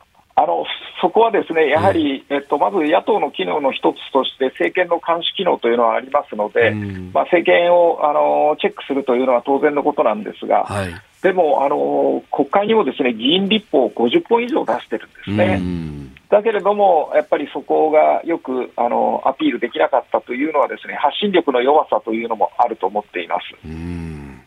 [1.03, 10.95] そこはですね、やはり、えっと、まず野党の機能の一つとして、政権の監視機能というのはありますので、うんまあ、政権をあのチェックするというのは当然のことなんですが、はい。
[11.21, 15.59] でもあの国会にもですね議員立法を50本以上出してるんですね。
[15.59, 23.67] うんだけれども、やっぱりそこがよくあのアピールできなかったというのは、ですね発信力の弱さというのもあると思っています。
[23.67, 24.41] うん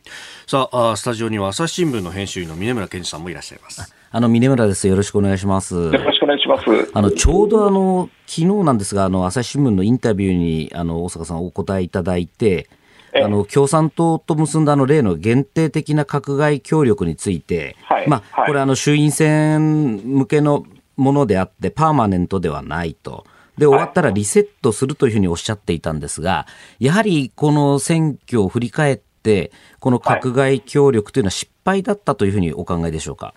[0.47, 3.95] さああ、スタジオには朝日新聞の編集員の峰村健二さんもいらっしゃいます。
[4.11, 4.87] あの、峰村です。
[4.88, 5.75] よろしくお願いします。
[5.75, 6.90] よろしくお願いします。
[6.95, 12.69] あの、ちょうどあの、昨日なんですが、あの、朝日新聞のインタビューに、あの、大阪さんお答えいただいて、
[13.12, 20.64] ええあの、共産党と結んだあの、例の限定的な閣外協力について、はいまあ、はいこれあの、衆院選向けの
[20.97, 23.25] ものであって、パーマネントではないと。
[23.59, 26.47] で、終わったらリセットするというふうにおっしゃっていたんですが、
[26.79, 33.35] やはりこの選挙を振り返って、この閣外協力というのは失敗だったというふうにお考えでしょうか？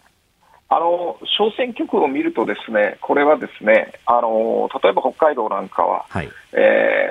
[0.71, 6.29] あの小選挙区を見ると、ですねこれはですねあの例えば北海道なんかは、はい。
[6.53, 7.09] えー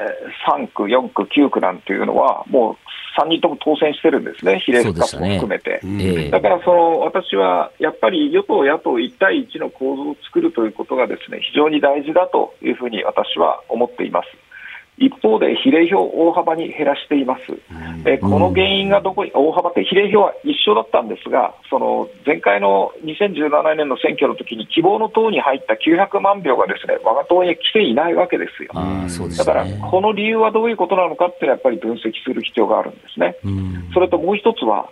[0.49, 5.81] 3区、4区、9区なんていうのは、もう3人とも当選してるんですね、比例復活も含めて。
[5.83, 14.29] うんええだからその私はやっぱり与党、野党1対1の構造を作るということがですね非常に大事だというふうに私は思っています。
[14.99, 17.43] 一方で比例票を大幅に減らしています。
[18.05, 28.71] えーこの原因がどこに、大幅って比例票は一緒だったんですが、その前回の2017年の選挙の時に希望の党に入った900万票がですね我が党に来ていないわけですよ。
[28.75, 29.73] ああ、そうですだね。
[29.73, 33.37] から、この理由はどういうことなのかってやっぱり分析する必要があるんですね。
[33.45, 34.91] うんそれともう一つは、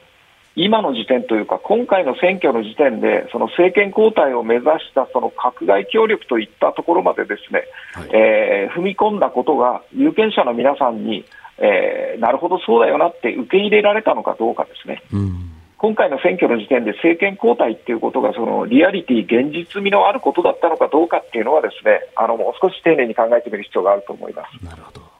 [0.56, 11.24] 今の時点というか、今回の選挙の時点で、その政権交代を目指したその閣外協力といったところまでですね、はいえー踏み込んだことが、有権者の皆さんに、
[11.58, 15.02] えーなるほど、そうだよなって受け入れられたのかどうかですね。
[15.12, 24.64] うん今回の選挙の時点で政権交代っていうことが、そのリアリティ、現実味のあることだったのかどうかっていうのはですね、あのもう少し丁寧に考えてみる必要があると思います。
[24.64, 25.15] なるほど。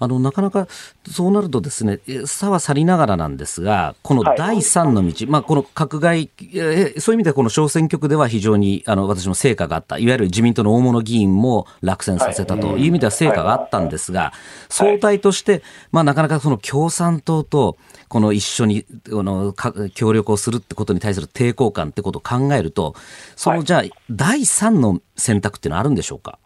[0.00, 0.68] あの、なかなか、
[1.10, 4.38] そうなるとですね、え差は去りながらなんですが、このはい。
[4.38, 9.98] 第三の道、まあ、この閣外、えそういう意味ではこの小選挙区では非常に、あの、私も成果があった。
[9.98, 14.32] いわゆる自民党の大物議員も落選させたという意味では成果があったんですが、
[14.68, 17.76] 相対として、まあ、なかなかその共産党と、
[18.08, 22.94] この一緒に、あの、か協力をするってことに対する抵抗感ってことを考えると、
[23.36, 23.66] その、はい。
[23.66, 26.38] じゃあ、第三の選択っていうのはあるんでしょうか？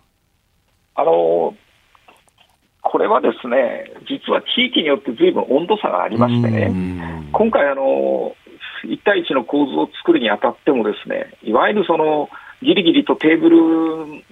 [0.95, 1.55] あの
[2.93, 6.71] これはですね、実は地域によってずいぶん温度差がありましてね、
[7.33, 8.37] 今回あの、
[8.85, 12.29] 1対1の構図を作るにあたっても、ですねいわゆるその
[12.61, 13.57] ギリギリとテーブル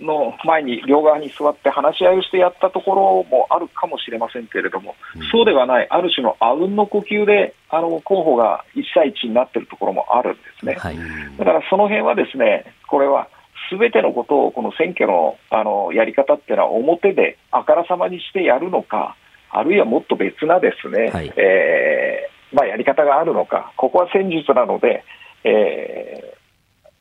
[0.04, 4.94] の前に両側に座って話し合いをしてやったところもあるかもしれませんけれども、
[5.32, 10.74] そうではない、ある種のあうんの呼吸であの候補が1対1になっているところもあるんですね。
[10.74, 10.98] はい。
[11.38, 13.26] だからその辺はですね、これは
[13.70, 19.16] すべてのことをこの選挙のあのやり方っていうのは表であからさまにしてやるのか、
[19.50, 25.04] あるいはもっと別なですね、はいえーまあ、やり方があるのか、ここは戦術なので、
[25.44, 26.34] え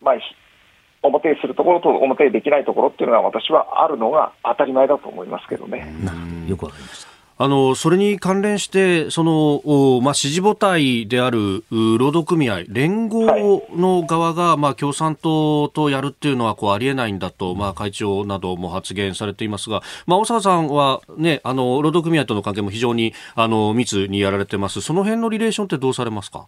[0.02, 0.22] ーまあ、ひ
[1.02, 5.88] 表にするところと表にできないところっていうのが私はあるのが当たり前だと思いますけどね。
[6.48, 7.09] よくわかりました。
[7.42, 24.82] あの、それに関連して、その、まあ、支持母体である労働組合、連合の側が、はい、まあ、共産党とやるっていうのは、こう、ありえないんだと、まあ、会長なども発言されていますが、まあ、大沢さんはね、あの、労働組合との関係も非常に、あの、密にやられてます。
[24.82, 26.46] その辺のリレーションってどうされますか？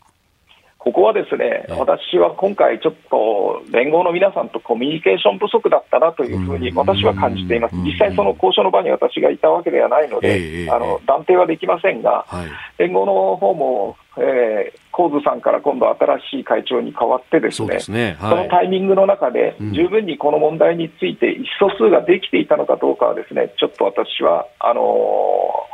[0.84, 12.26] ここはですね、私は今回、ちょっと連合の皆さんとコミュニケーション不足だったなというふうに私は感じています、実際、その交渉の場に私がいたわけではないので、あの断定はできませんが、
[12.80, 25.71] 連合の方も、えー、神津さんから今度、新しい会長に変わって、ですねそのタイミングの中で、十分にこの問題について意思疎通ができていたのかどうかは、ですねちょっと私はあのー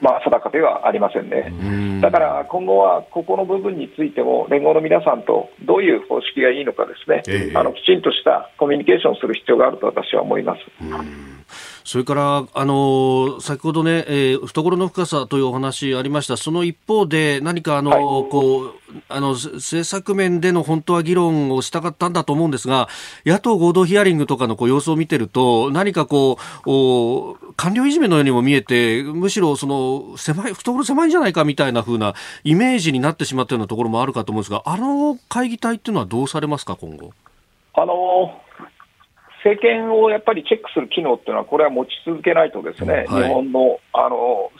[0.00, 2.00] まあ、定かではありませんね。
[2.00, 10.60] だから今後はここの部分についても、連合の皆さんとどういう方式がいいのかですね、えー、あのきちんとしたコミュニケーションをする必要があると私は思います。
[11.88, 16.36] それから、あの先ほどね、えー、懐の深さというお話ありました。
[16.36, 18.72] その一方で、何かあの、はい、こう、
[19.08, 22.90] あの、政策面での本当は議論をしたかったんだと思うんですが、
[23.24, 32.12] 野党合同ヒアリングとかのこう様子を見てると、何かこう、お官僚いじめのようにも見えて、むしろその、狭い、懐狭いんじゃないかみたいな風な
[32.44, 37.12] イメージになってしまったようなところもあるかと思うんですが、あの会議体っていうのはどうされますか、今後？
[37.72, 37.94] あの
[39.48, 44.50] 政権をやっぱりチェックする機能っていうのは、これは持ち続けないと、ですね、はい、日本のあの、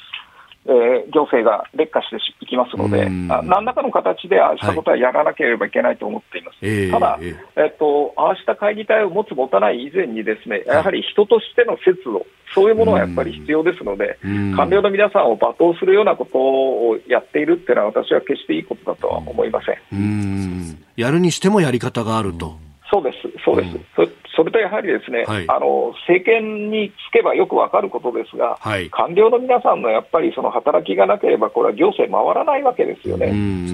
[0.67, 6.65] えー、行政が劣化していきますので、あ何らかの形でああしたことはやらなければいけないと思っています。
[6.65, 14.19] はい、ただ、えー、えっと、ああした会議体を持つ、持たない以前に、ですねやはり人としての節度、そういうものはやっぱり必要ですので、
[14.57, 20.77] 官僚の皆さんを罵倒するようなことをやっているっていうのは、私は決していいことだとは思いません。
[20.97, 22.59] やるにしてもやり方があると。
[22.91, 23.75] そうです、そうです。
[23.75, 23.87] うん。
[23.95, 24.08] それ
[24.45, 33.33] とやはりですね、はい、あの政権につけばよくわかることですが、はい、官僚の皆さんのやっぱりその働きがなければ、これは行政回らないわけですよね。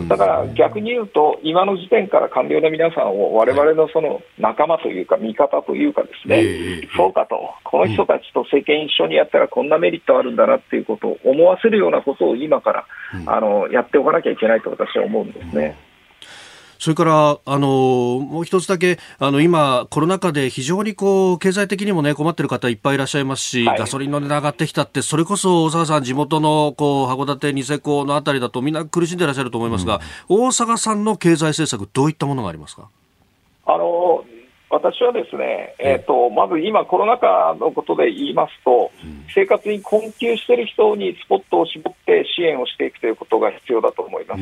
[0.08, 12.86] だから逆に言うと、今の時点から官僚の皆さんをわれわれのその仲間というか、味方というかですね、はい、そうかと、この人たちと政権一緒にやったらこんなメリットあるんだなっていうことを思わせるようなことを今から、
[13.26, 15.76] あのやっておかなきゃいけないと私は思うんですね。
[16.84, 32.90] それから、あの、もう一つだけ、あの、今、コロナ禍で非常にこう、経済的にもね、困ってる方いっぱいいらっしゃいますし、はい、ガソリンの値段上がってきたって、それこそ大阪さん、地元の、こう、函館、ニセコのあたりだとみんな苦しんでいらっしゃると思いますが、うん、大阪さんの経済政策、どういったものがありますか？
[33.64, 34.23] あの、
[34.70, 38.90] 私はですね、えーと、まず今、コロナ禍のことで言いますと、
[39.32, 44.40] 生活に困窮している人にスポットを絞って支援をしていくということが必要だと思います。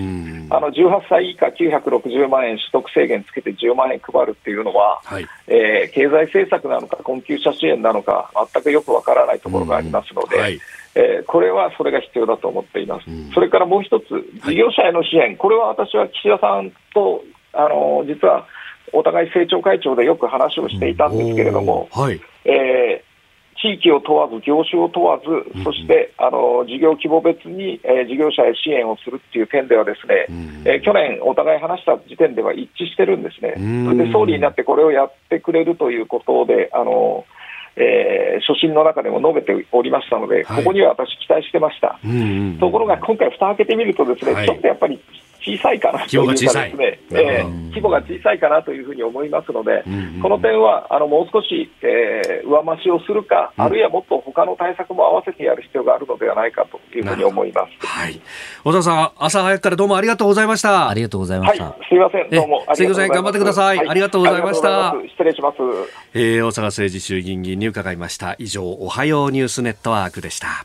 [0.54, 10.58] あの18歳以下960万円取得制限つけて10万円配るっていうのは、はい、えー、経済政策なのか困窮者支援なのか全くよくわからないところがありますので、はい、
[10.94, 13.06] えー、これはそれが必要だと思っています。
[13.35, 14.04] それからもう一つ、
[14.44, 18.46] 事業者への支援、これは私は岸田さんとあの実は
[18.92, 22.20] お互い政調会長でよく話をしていたんですけれども、はい。
[22.44, 30.26] えー、地域を問わず、業種を問わず、そしてあの事業規模別に、えー、事業者へ支援をするっていう点では、ですね、
[30.64, 33.54] えー、去年、お互い話した時点では一致してるんですね、
[33.94, 37.24] で総理になってこれをやってくれるということで、あの
[37.76, 41.98] えー、所信の中でも述べておりましたので、はい、ここには私、期待してました、
[42.60, 45.00] ところが今回、蓋開けてみると、ですね、はい、ちょっとやっぱり
[45.44, 49.85] 小さいかなというかですね、えー、規模が小さいかなというふうに思いますので、
[50.22, 57.87] この点はあのもう少し、えー、上増しをするか、あるいはもっと他の対策も合わせてやる必要があるのではないかというふうに思います。
[57.87, 58.20] はい。
[58.64, 60.88] 小田さん、朝早くからどうもありがとうございました。
[60.88, 61.64] ありがとうございました。
[61.64, 63.16] はい、すみません、どうもありがとうございます。
[63.16, 63.76] 頑張ってください。
[63.78, 64.94] はい、ありがとうございました。
[65.11, 65.57] 失礼します。
[66.14, 68.37] えー、大阪政治衆議院議員に伺いました。
[68.38, 70.64] 以上、おはようニュースネットワークでした。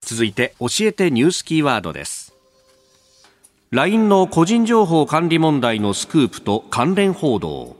[0.00, 2.37] 続いて、教えてニュースキーワードです。
[3.70, 7.76] LINE の個人情報管理問題のスクープと関連報道。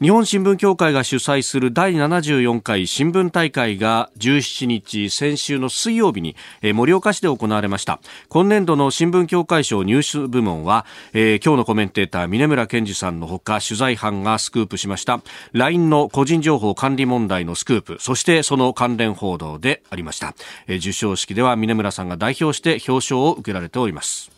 [0.00, 8.00] 日本新聞協会が主催する第74回新聞大会が17日先週の水曜日に盛岡市で行われました。
[8.28, 15.20] 今年度の新聞協会賞入手部門は、えー、今日のコメンテーター峰村健二さんのほか取材班がスクープしました。
[15.52, 20.36] LINE の個人情報管理問題のスクープそしてその関連報道でありました、
[20.68, 24.31] えー、授賞式では峰村さんが代表して表彰を受けられております。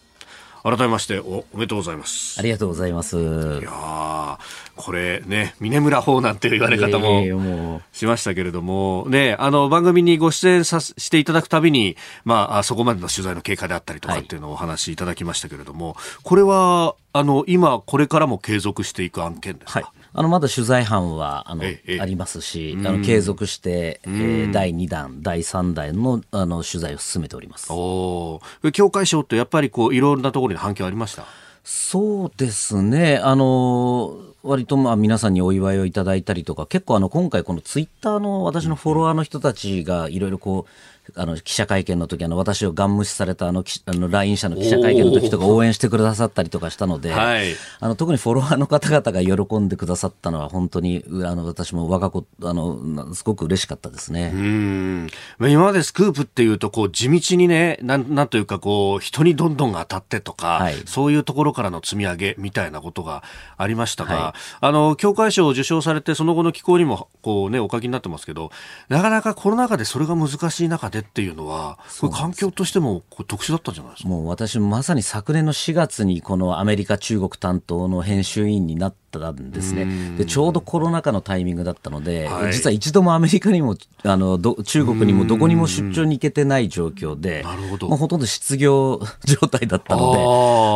[0.64, 2.40] 改めましておおめでとうございます。
[2.40, 3.18] ありがとうございます。
[3.18, 3.22] い
[3.62, 4.38] や
[4.76, 27.68] これね峰村法なんていう言われ方もしましたけれどもねあの番組にご出演さしていただくたびにまあそこまでの取材の経過であったりとかっていうのをお話しいただきましたけれども、はい、これはあの今これからも継続していく案件ですか、はい、あのまだ取材班はあのええありますし、あの継続して、えー第2弾、第3弾のあの取材を進めております。
[27.70, 28.72] おー。
[28.72, 31.24] 協会賞ってやっぱりこういろんなところに反響ありました？
[31.62, 40.70] そうですね、あの割とまあ皆さんにお祝いをいただいたりとか、結構あの今回、このツイッターの私のフォロワーの人たちがいろいろこう、
[41.16, 47.54] あの記者会見の時あの私をガン無視されたあのきあの LINE 社の記者会見の時とか応援してくださったりとかしたので、はい。
[47.80, 54.32] あの特にフォロワーの方々が喜んでくださったのは本当にうあの私も我が子あのなすごく嬉しかったですね。
[54.34, 55.08] うん。
[55.38, 60.74] まあ今までスクープっていうとこう地道にねなんなんというかこう人にどんどん当たってとか、はい。
[60.86, 63.22] そういうところからの積み上げみたいなことが
[63.56, 68.50] ありましたが、はあの協会賞を受賞されてその後の機構にもこうねお書きになってますけど
[68.88, 74.08] なかなかコロナ禍でそれが難しい中でっていうのはこれ環境としても特殊だったんじゃないですか？
[74.08, 80.16] もう私もまさに昨年の4月にこのアメリカ中国担当の編集員になったんですね。
[80.16, 82.52] でちょうどコロナ禍のタイミングだったので、はい。
[82.52, 87.88] 実は一度もアメリカにもあのど中国にもどこにも出張に行けてない状況で、なるほど。
[87.88, 90.18] もうほとんど失業状態だったので、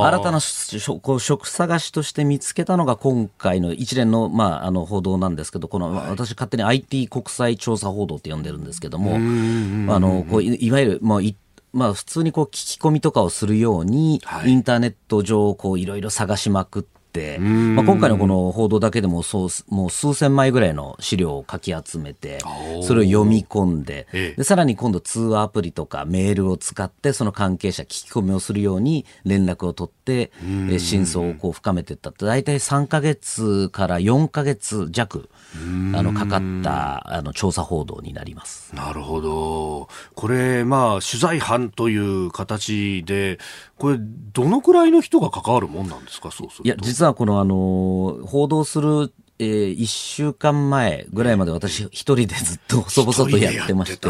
[0.09, 9.17] 新たなししょこう職探しとして見つけたのが今回の一連の,、まあ、あの報道なんですけど、この、私勝手に IT 国際調査報道って呼んでるんですけども、
[9.95, 11.37] あのこういいわゆる、まあい
[11.73, 14.51] まあ、普通にこう聞き込みとかをするように、はい。
[14.51, 16.98] インターネット上こういろいろ探しまくって、
[17.39, 22.39] まあ、今回のこの報道だけでもそうもう数千枚ぐらいの資料をかき集めて
[22.83, 24.37] それを読み込んでええ。
[24.37, 32.11] でさらに今度通話アプリとかメールを使ってその関係者聞き込みをするように連絡を取ってえー真相をこう深めていった。
[32.11, 35.29] って大体3ヶ月から4ヶ月弱
[35.95, 38.75] あのかかったあの調査報道になります。
[38.75, 39.89] なるほど。
[40.15, 43.39] これ、まあ、取材班という形で、
[43.79, 46.65] これ、どのくらいの人が関わるもんなんですか、そうすると。
[46.65, 54.09] いや、実はこのあの、報道する、えー、1週間前ぐらいまで私一人でずっと細々とやってまして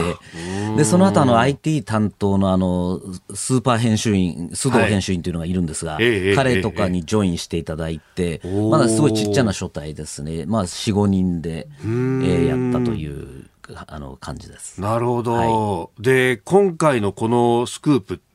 [0.76, 3.00] でその後あの IT 担当のあの、
[3.34, 10.46] スーパー編集員、須藤はい編集員というのがいるんですが、ええ彼とかにジョインしていただいて、ええまだすごいちっちゃな書体ですね。
[10.46, 13.50] まあ4、5人で、えーやったという、
[13.86, 14.80] あの、感じです。
[14.80, 18.27] なるほど、で、今回のこのスクープって、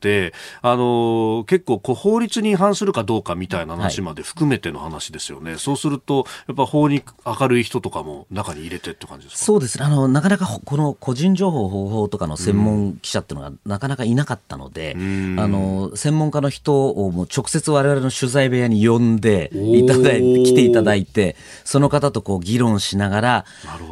[0.62, 5.56] あの、結構こう法律に違反するかどうかみたいな話まで含めての話ですよね。
[5.58, 9.44] そうすると、やっぱ法に明るい人とかも中に入れてって感じですか？
[9.44, 9.78] そうです。
[9.78, 9.84] ね。
[9.84, 15.38] あの、なかなかほこの個人情報保護法とかの専門記者っていうのがなかなかいなかったので、ん。
[15.38, 23.44] あの、専門家の人をもう直接我々の取材部屋に呼んでいただいて、来ていただいて、その方とこう議論しながら、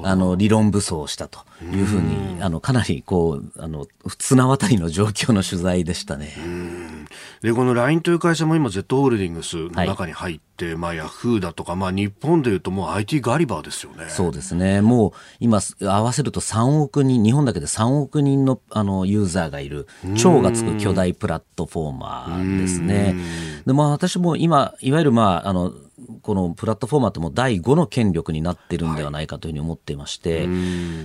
[0.03, 3.87] あの、理論武装をしたというふうに、あの、かなりこう、あの、
[4.19, 6.33] 綱渡りの状況の取材でしたね。
[7.43, 14.07] で、この LINE という会社も今 Z ホールディングスの中に入って、まあヤフーだとか、まあ日本でいうともう IT ガリバーですよね。
[14.09, 14.81] そうですね。
[14.81, 19.87] もう今合わせると3億人、日本だけで3億人のあのユーザーがいる
[20.17, 23.17] 超がつく巨大プラットフォーマーですね。
[23.67, 25.73] で、まあ私も今、いわゆるまあ、あの、
[26.23, 30.49] このプラットフォーマーってもう第5の権力になってるんではないかというふうに思っていまして、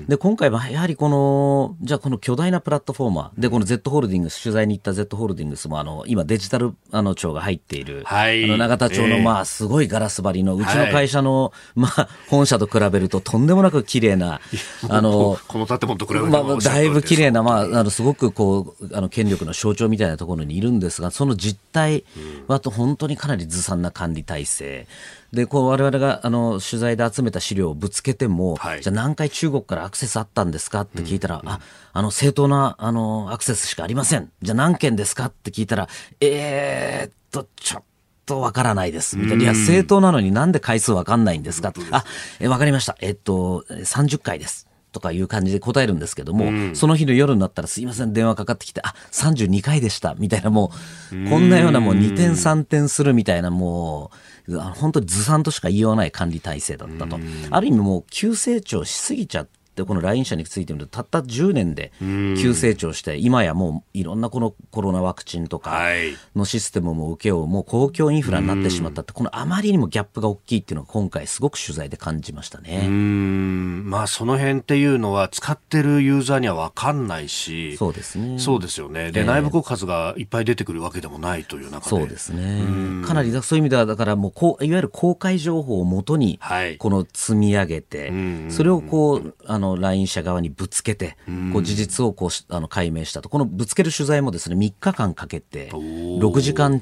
[0.08, 8.46] で、今回はやはりこの、じゃあこの巨大なプラットフォーマー、で、この Z ホールディングス、取材に行った Z ホールディングスもあの、今デジタルあの庁が入っている、はい。
[8.46, 9.24] あの永田町のええ。
[9.24, 14.42] まあ、すごいガラス張りの、うちの会社の、まあ、本社と比べるととんでもなく綺麗な、
[14.90, 16.68] あの、この建物と比べる通りです。
[16.68, 22.04] だいぶ綺麗な、まあ、あの、すごくこう、あの、権力の象徴みたいなところにいるんですが、その実態
[22.48, 24.87] はと本当にかなりずさんな管理体制。
[25.34, 30.82] で、こう、我々が、あの、取材で集めた資料をぶつけても、はいじゃあ何回中国からアクセスあったんですか？
[30.82, 31.60] って聞いたら、あ、
[31.94, 34.32] あの、正当な、あの、アクセスしかありません。
[34.42, 35.26] じゃあ何件ですか？
[35.26, 35.90] って聞いたら、
[36.22, 37.84] えーっと、ちょっ
[38.26, 39.18] とわからないです。
[39.18, 39.44] みたいな。
[39.44, 41.74] いや、正当なのになんで回数わかんないんですか？
[41.92, 42.06] あ、
[42.40, 42.96] え、わかりました。
[43.02, 44.67] えっと、30回です。
[44.92, 50.72] とかいう感じで答えるんですけども、その日の夜になったらすいません、電話かかってきて、あ、32回でした、みたいなも
[51.12, 54.12] う、こんなようなもう2点3点するみたいなも
[54.48, 57.20] う、本当にずさんとしか言いようがない管理体制だったと。
[57.52, 59.48] ある意味もう急成長しすぎちゃっ
[59.78, 66.16] て、この LINE 社についてみると、たった10年で急成長して、今やもういろんなこのコロナワクチンとかはい。
[66.36, 72.88] のシステムも受けよう、もう公共インフラになってしまったって、このあまりにもギャップが大きいっていうのが今回すごく取材で感じましたね。
[72.88, 77.78] まあその辺っていうのは使ってるユーザーには分かんないし。
[77.78, 78.40] そうですね。
[78.40, 79.12] そうですよね。
[79.12, 79.26] で、ええ。
[79.26, 81.90] 内部告発がいっぱい出てくるわけでもないという中で。
[81.90, 83.06] そうですね。
[83.06, 88.52] かなりだそういう意味では、だからもうこう、いわゆる公開情報をもとにはい、この積み上げて、ん。
[88.52, 91.18] それをこう、あの、LINE 社側にぶつけて、
[91.52, 93.30] こう、事実をこうし、あの、解明したと。
[93.30, 96.82] このぶつける取材もですね、3日間かけて、6時間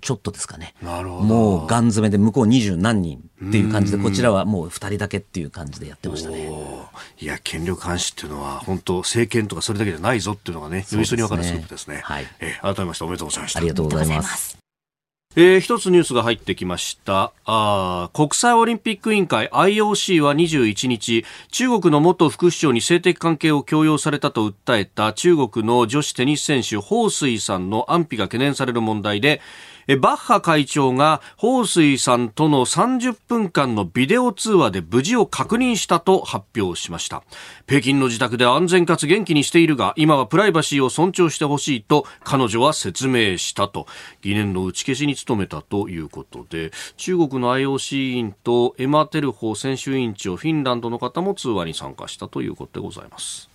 [0.00, 0.74] ちょっとですかね。
[0.82, 6.50] もうガン詰めで向こう二十何人っていう感じで、こちらはもう二人だけっていう感じでやってましたね。
[7.18, 12.00] いや、権力監視っていうのは、本当政権とかそれだけじゃないぞっていうのがね、より一層に分かるスクープですね。
[12.04, 13.58] はいえー改めましておめでとうございました。
[13.58, 14.59] ありがとうございます。
[15.36, 17.32] えー一つニュースが入ってきました。
[17.44, 29.40] あ国際オリンピック委員会 IOC は21日、中国の元副首相に性的関係を強要されたと訴えた中国の女子テニス選手、彭帥さんの安否が懸念される問題で、
[29.86, 37.22] バッハ会長が彭帥さんとの30分間のビデオ通話で無事を確認したと発表しました。
[37.66, 43.86] 北京の自宅で安全かつ元気にしているが、今はプライバシーを尊重してほしいと彼女は説明したと、
[44.22, 53.49] 疑念の打ち消しに努めたということで、中国の IOC 委員とエマ・テルホ選手委員長、フィンランドの方も通話に参加したということでございます。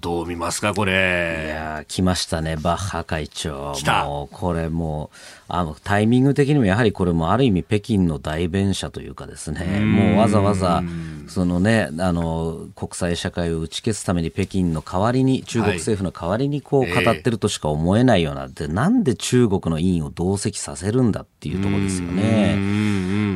[0.00, 1.46] どう見ますか、こいれ。
[1.48, 3.72] やー来ましたね、バッハ会長。
[3.74, 5.16] 来たもう、これもう、
[5.48, 10.82] あの、タイミング的にもやはりこれもある意味北京の代弁者というかですね、もうわざわざ、
[11.28, 22.58] そのね、あの、国際社会を打ち消すために北京の代わりに、中国政府の代わりにこうええ語ってるとしか思えないような、で、なんで中国の委員を同席させるんだっていうところですよね。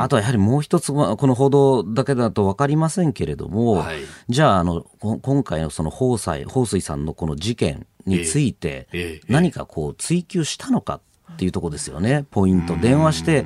[0.01, 8.87] あとはやはりもう一つは、この報道だけだと分かりませんけれども、はいじゃあ、あの、こ今回のその彭帥、彭帥さんのこの事件について
[9.29, 11.01] 何かこう追及したのか
[11.33, 12.77] っていうところですよね、ポイント。
[12.77, 13.45] 電話して、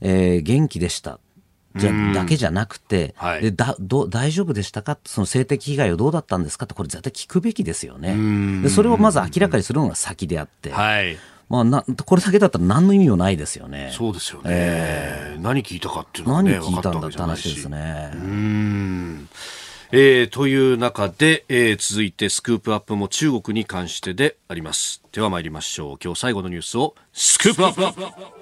[0.00, 1.18] えー元気でした。
[1.76, 4.98] じゃだけじゃなくて、はいでだど大丈夫でしたか？
[5.04, 6.64] その性的被害はどうだったんですか？
[6.64, 8.62] って、これ絶対聞くべきですよね。
[8.62, 11.16] でそれをまず明らかにするのが先であって、はい。
[11.48, 13.90] まあ、なこれだけだったら何の意味もないですよね。
[13.92, 15.36] そうですよね。
[15.40, 18.12] 何聞いたかっていうのはね、何聞いたんだって話ですね。
[18.14, 19.28] うーん
[19.90, 25.02] えーという中で、えー続いてスクープアップも中国に関してであります。
[25.10, 25.98] では参りましょう。
[26.00, 28.39] 今日最後のニュースをスクープアップ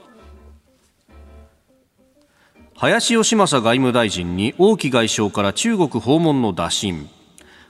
[2.81, 7.09] 林芳正外務大臣に王毅外相から中国訪問の打診。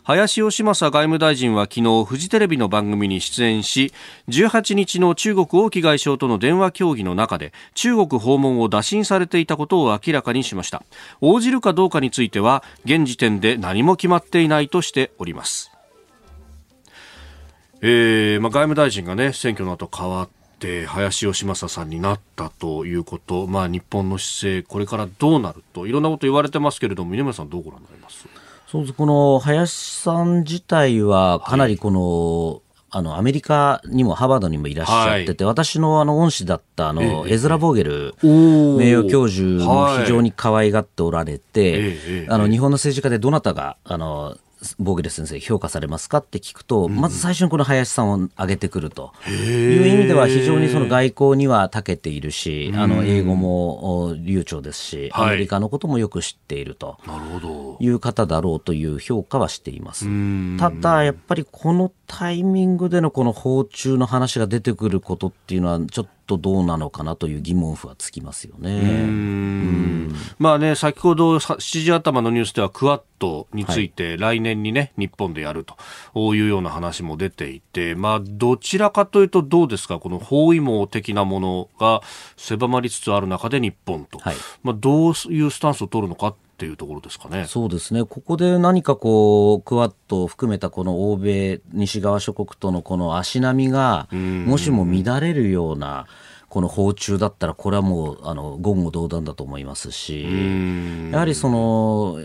[0.02, 3.94] 林芳正外務大臣は昨日フジテレビの番組に出演し
[4.28, 10.82] 18日の中国王毅外相との電話協議の中で中国訪問を打診されていたことを明らかにしました
[11.20, 15.70] 応じるかどうかについては現時点で何も決まっていないとしております
[17.80, 20.28] えーまあ、外務大臣がね選挙の後変わっ
[20.58, 28.26] て林芳正さんになったということ、まあ、日本の姿勢これからどうなるといろんなこと言われてますけれども峰村さんどうご覧になります？
[28.66, 28.92] そうです。
[28.92, 44.36] この林さん自体はかなりこの、あのアメリカにもハーバードにもいらっしゃってて、私のあの恩師だったあの、ええエズラ・ボーゲルお名誉教授も非常に可愛がっておられて、ええええあの日本の政治家でどなたがあの
[44.78, 49.12] ボーゲル先生評価されますかって聞くと、まず最初にこの林さんを挙げてくると。
[49.28, 55.28] いう意味では非常にその外交には長けているし、あの英語もお流暢ですし、はい。
[55.28, 56.98] アメリカのこともよく知っていると。
[57.80, 60.06] いう方だろうという評価はしています。
[60.58, 70.08] ただ、やっぱりこのタイミングでのこの訪中の話が出てくることっていうのは、ちょっとどうなのかなという疑問符はつきますよね。
[70.38, 75.64] まあね、先ほどさ7時頭のニュースではクワッドについて来年にね、日本でやる
[76.14, 82.02] というような話も出ていて、まあどちらかというとどうですか、この包囲網的なものが
[82.36, 84.36] 狭まりつつある中で日本と、はい。
[84.62, 87.46] まあどういうスタンスを取るのかっていうところですかね。
[87.46, 88.04] そうですね。
[88.04, 96.06] ここで何かこう、クワッドを含めたこの欧米、西側諸国とのこの足並みが、もしも乱れるような、
[96.48, 100.26] この訪中だったら、これはもう、あの、言語道断だと思いますし、
[101.12, 102.18] やはりその、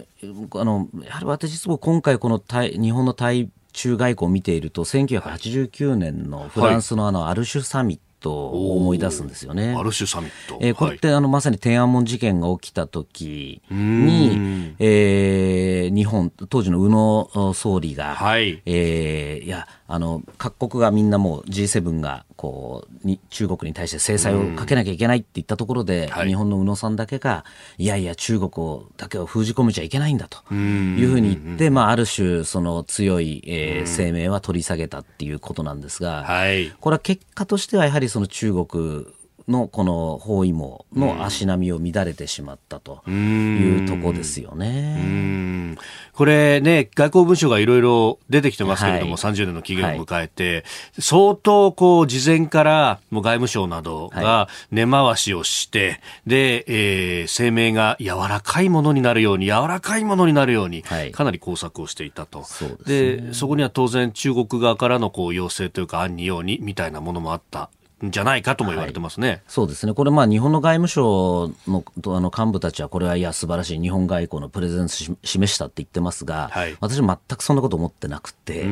[0.56, 9.76] あの、やはり私、実は今回この対日本の対中外交を見ていると、1989年のフランスのあの、アルシュサミットを思い出すんですよね。
[9.78, 10.58] ある種サミット。
[10.62, 26.30] えーこれって、あのまさに天安門事件が起きた時に、えー日本当時の宇野総理が、はいえーいやあの各国がみんなもう G7 がこうに中国に対して制裁をかけなきゃいけないって言ったところで、はい。
[26.30, 27.46] 日本の宇野さんだけが
[27.78, 36.72] いやいや中国をだけを封じ込めちゃいけないんだというふうに言って、まあ、ある種その強い、えー声明は取り下げたっていうことなんですが、はい。
[36.72, 39.06] これは結果としてはやはりその中国
[39.48, 44.96] のこの包囲網の足並みを乱れてしまったというとこですよね。
[45.00, 45.78] うん
[46.14, 50.64] これね、外交文書がいろいろ出てきてますけれども、はい30年の期限を迎えて、
[51.00, 62.44] 相当こう、事前から、もう外務省などが根回しをして、で、えー声明が柔らかいものになるように、柔らかいものになるように、はいかなり工作をしていたと。
[62.44, 67.70] そうですで、そこには当然中国側からのこう要請というか案にように、みたいなものもあった。
[68.06, 69.44] んじゃないかとも言われてますね。
[69.48, 69.94] そうですね。
[69.94, 71.84] これまあ日本の外務省の
[72.16, 76.78] あの幹部たちはこれはいや素晴らしい日本外交のプレゼンスし示したって言ってますが、はい。
[76.80, 78.66] 私は全くそんなこと思ってなくて、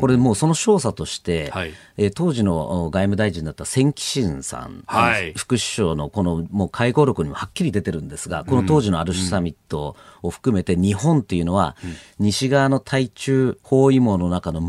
[0.00, 1.72] これもうその証左として、はい。
[1.96, 5.32] えー当時のお外務大臣だった千紀新さん、はい。
[5.34, 11.76] 副首相のこのもう会合録にもはっきり出てるんですが、この当時のアルシュサミットを含めて日本っていうのは、
[12.18, 14.60] 西側の対中包囲網の中の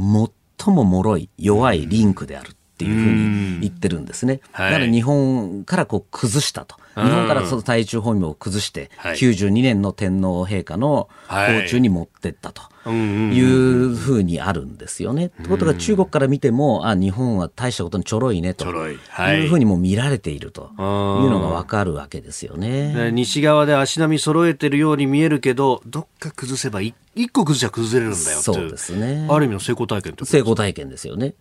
[0.57, 2.55] 最も脆い弱いリンクである。
[2.81, 4.41] っていうふうに言ってるんですね。
[4.51, 4.71] はい。
[4.71, 6.75] だから日本からこう崩したと。
[6.95, 9.15] 日本からその対中包囲網を崩して、はい。
[9.15, 11.61] 92年の天皇陛下のはい。
[11.61, 15.29] 訪中に持ってったというふうにあるんですよね。
[15.29, 18.65] ということが中国から見ても、あ、日本は大したことにちょろいねと。
[18.65, 18.99] ちょろい。
[19.09, 19.41] はい。
[19.41, 22.93] いうふうにも見られているといううんのがわかるわけですよね。
[22.93, 29.27] で西側で足並み揃えてるように見えるけど、どっか崩せばい一個崩しゃ崩れるんだよそうですね。
[29.29, 31.33] ある意味の成功体験ってこと成功体験ですよね。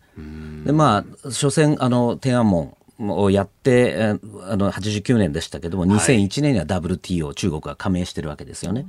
[0.65, 8.87] でまあ所詮あの天安門をやってえーあの89年でしたけども2001年には WTO 中国が加盟してるわけですよね。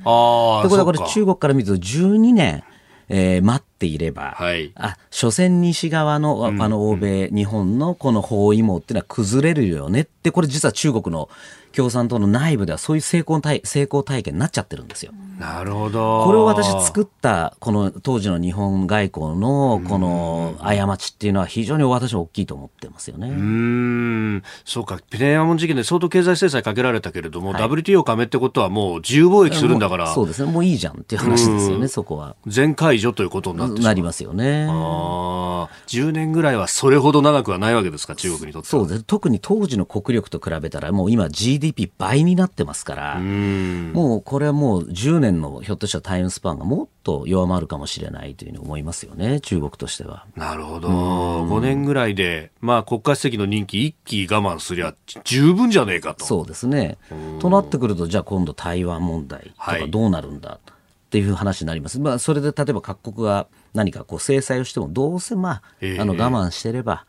[0.63, 2.63] とここれ中国から見ると12年、
[3.09, 11.29] えー待っていれば、はいあ所詮西側のああの欧米、日本のこの包囲網っていうのは崩れるよねってこれ実は中国の
[11.71, 15.13] 共産党の内部ではそういう成功体成功体験になっちゃってるんですよ。
[15.39, 16.23] なるほど。
[16.25, 23.29] これを私作ったこの当時の日本外交のこの過ちっていうのは非常に私は大きいと思ってますよね。
[23.29, 30.51] うーん、そうか、天安門事件で相当経済制裁かけられたけれども、WTO 加盟ってことはもう自由貿易するんだから、そうですね。
[30.51, 32.35] もういいじゃんっていう話ですよね、そこは。
[32.45, 34.67] 全解除ということにななりますよね。
[34.69, 38.69] ああ、10年ぐらいはそれほど長くはないわけですか、中国にとっては。
[38.69, 39.03] そうです。
[39.03, 43.91] 特に当時の国力と比べたら、もう今 GDP 倍になってますから、うん。
[43.93, 50.25] もうこれはもう10年のひょっとしたらタイムスパンがもっと弱まるかもしれないというふうに思いますよね、中国としては。
[50.35, 50.89] なるほど。
[50.89, 54.93] 5年ぐらいで、まあ国家主席の任期一期我慢すりゃ
[55.23, 56.25] 十分じゃねえかと。
[56.25, 56.97] そうですね。
[57.39, 60.73] となってくると、じゃあ今度台湾問題とはいかどうなるんだっ
[61.09, 61.99] ていう話になります。
[61.99, 67.05] まあそれで例えば各国が何かこう制裁をしても、どうせまあ、ええあの我慢してれば、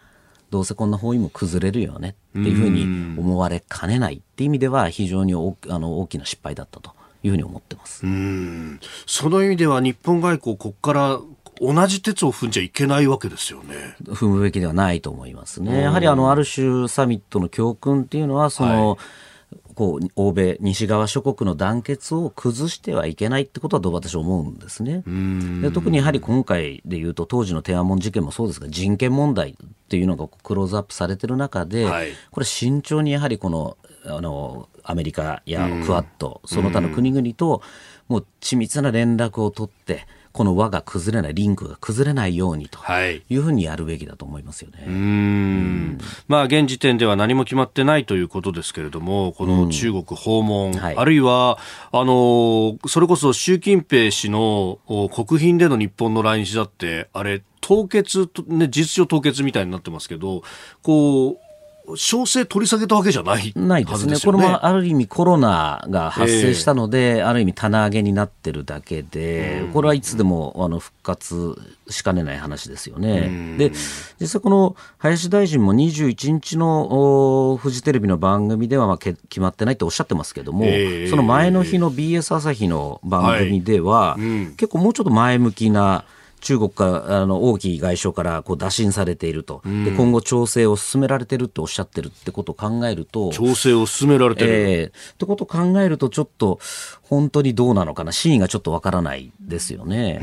[0.51, 2.83] どうせこんな包囲も崩れるよねっていうふうに
[3.19, 6.93] 思われかねないっていう意味では非常に大あの大きな失敗だったと
[7.23, 8.05] いうふうに思ってます。
[8.05, 8.79] うん。
[9.07, 11.21] その意味では日本外交、ここから
[11.61, 13.97] 同じ鉄を踏んじゃいけないわけですよね。
[14.05, 15.81] 踏むべきではないと思いますね。
[15.81, 18.99] やはりあの、ある種サミットの教訓っていうのは、その、
[19.75, 25.03] こう、欧米、西側諸国の団結を崩してはいけないってことは、どう私は思うんですね。
[25.63, 29.55] で特にやはり今回で言うと、当時の天安門事件もそうですが、人権問題っ
[29.89, 37.63] ていうのがクローズアップされてる中で、はいこれ慎重にやはりこの、あの、アメリカやクアッド、その他の国々と、
[38.09, 43.23] もう緻密な連絡を取って、この輪が崩れない、リンクが崩れないようにとはい。
[43.29, 44.85] いうふうにやるべきだと思いますよね。
[44.87, 51.59] うーんまあ現時点では何も決まってないということですけれども、この中国訪問、はいあるいは、
[51.93, 60.43] あの、それこそ習近平氏のお国賓での日本の来日だって、あれ、凍結と、ね、事実上凍結みたいになってますけど、
[60.83, 61.37] こう、
[61.93, 64.17] 詳細取り下げたわけじゃないないですね。
[64.19, 71.57] これもある意味コロナが発生したので、ある意味棚上げになってるだけで、これはいつでもあの復活
[71.89, 73.57] しかねない話ですよね。
[73.59, 73.71] で、
[74.21, 81.09] 実際この林大臣も21日のおフジテレビの番組ではまあけ決まってないっておっしゃってますけども、ええ。
[81.09, 84.23] その前の日の BS 朝日の番組では、い。
[84.23, 84.55] うん。
[84.57, 86.05] 結構もうちょっと前向きな
[86.43, 94.51] 中国からあの王毅外相からこう打診されていると、で今後調整を進められてるっておっしゃってるってことを考えると、調整を進められてる。
[94.53, 96.59] ええってことを考えると、ちょっと
[97.03, 100.21] 本当にどうなのかな、真意がちょっとわからないですよね。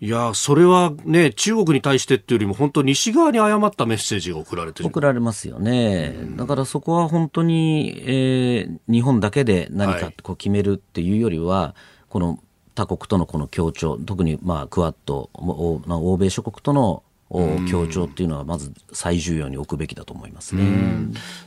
[0.00, 4.86] いや、それはね、中国に対してっていうよりも、本当西側に誤ったメッセージが送られてる。
[4.86, 6.14] 送られますよね。
[6.36, 11.74] だからそこは本当に、えー日本だけで何かこう決めるっていうよりは、
[12.08, 12.38] この
[12.76, 20.62] 他国とのこの協調、特にまあクアッド、欧米諸国とのお協調っていうのはまず最重要に置くべきだと思いますね。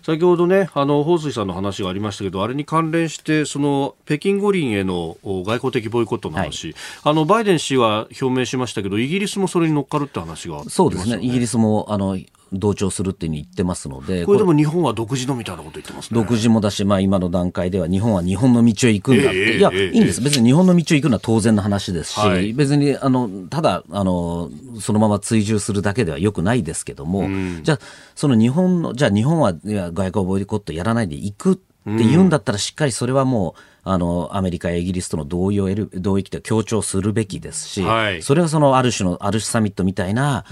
[0.04, 11.24] 先ほどね、あの、彭帥さんの話がありましたけど、あれに関連して、その、北京五輪へのお外交的ボイコットの話、あの、バイデン氏は表明しましたけど、イギリスもそれに乗っかるって話がありましたよそうですね。
[11.24, 12.18] イギリスもあの
[12.54, 16.20] 同調するっていうふうに言ってますので、これでも日本は独自のみたいなこと言ってますね。
[16.20, 19.92] 独自もだし、まあ、今の段階では日本は日本の道を行くんだって、ええいや、ええ。
[19.92, 22.54] いいんです、別に日本の道を行くのは当然の話ですし、はい。
[22.54, 27.30] 別にあのただあの、そのまま追従するだけではよくないですけども、
[27.64, 27.80] じゃあ、
[28.16, 40.46] その日本の、じゃあ日本はいや外交ボイコットやらないで行くっって言うんだったらしっかりそれはもうあのアメリカやイギリスとの同意を得る同意って強調するべきですし、はい、それはそのある種のある種サミットみたいな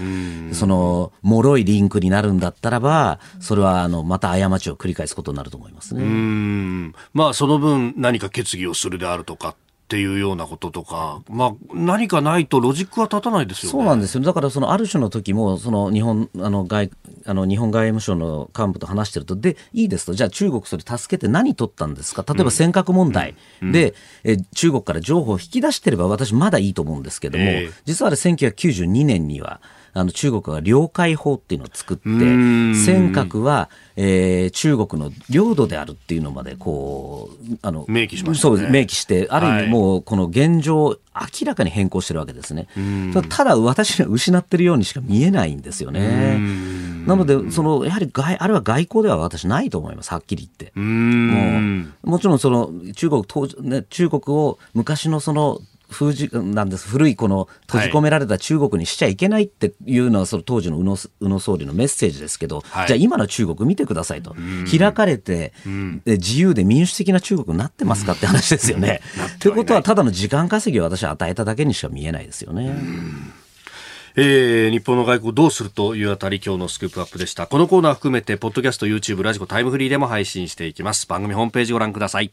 [0.52, 6.92] その脆いリンクになるんだったらばそれはあのまた過ちを繰り返すことになると思いますね。
[7.12, 9.54] まあその分何か決議をするであるとかっ
[9.88, 14.22] ていうようなこととか、まあ、何かないとロジックは立たないですよ、ね、そうなんですよ。
[14.22, 16.90] だから、その、ある種の時も、その、日本、あの、外、
[17.24, 22.22] あの、日本外務省の幹部と話してると、で、いいですと、じゃあ中国それ助けて何取ったんですか？
[22.28, 23.34] 例えば尖閣問題。
[23.62, 23.68] で、うん。
[23.68, 23.74] うん、
[24.24, 29.60] え中国から情報を引き出してれば私まだいいと思うんですけども、えー、実はあれ1992年には、
[29.94, 42.68] あの中国が領海法っていうのを作って尖閣は、えー、中国の領土であるっていうのまでこうあの明記しました、ね、そう明記してある意味もうこの現状を明らかに変更してるわけですね。
[43.28, 46.38] ただ私は失ってるようにしか見えないんですよね。
[47.06, 50.10] なのでそのやはり外あれは外交では私ないと思います。
[50.12, 50.78] はっきり言って。
[50.78, 64.36] もうもちろんその中国当時ね中国を昔のその封じなんです古いこの閉じ込められた中国にしちゃいけないっていうのはその当時の宇野宇野総理のメッセージですけど、はい、じゃあ今の中国見てくださいと
[64.70, 65.52] 開かれて
[66.04, 69.00] 自由で民主的な中国になってますかって話ですよね。
[69.40, 72.76] ということはただの時間稼ぎを私は与えただけにしか見えないですよね。
[74.20, 77.46] えー、日本の外交どうするというあたり今日のスクープアップでした。
[77.46, 81.06] このコーナー含めて、ポッドキャスト、YouTube、ラジコ、タイムフリーでも配信していきます。
[81.06, 82.32] 番組ホームページご覧ください。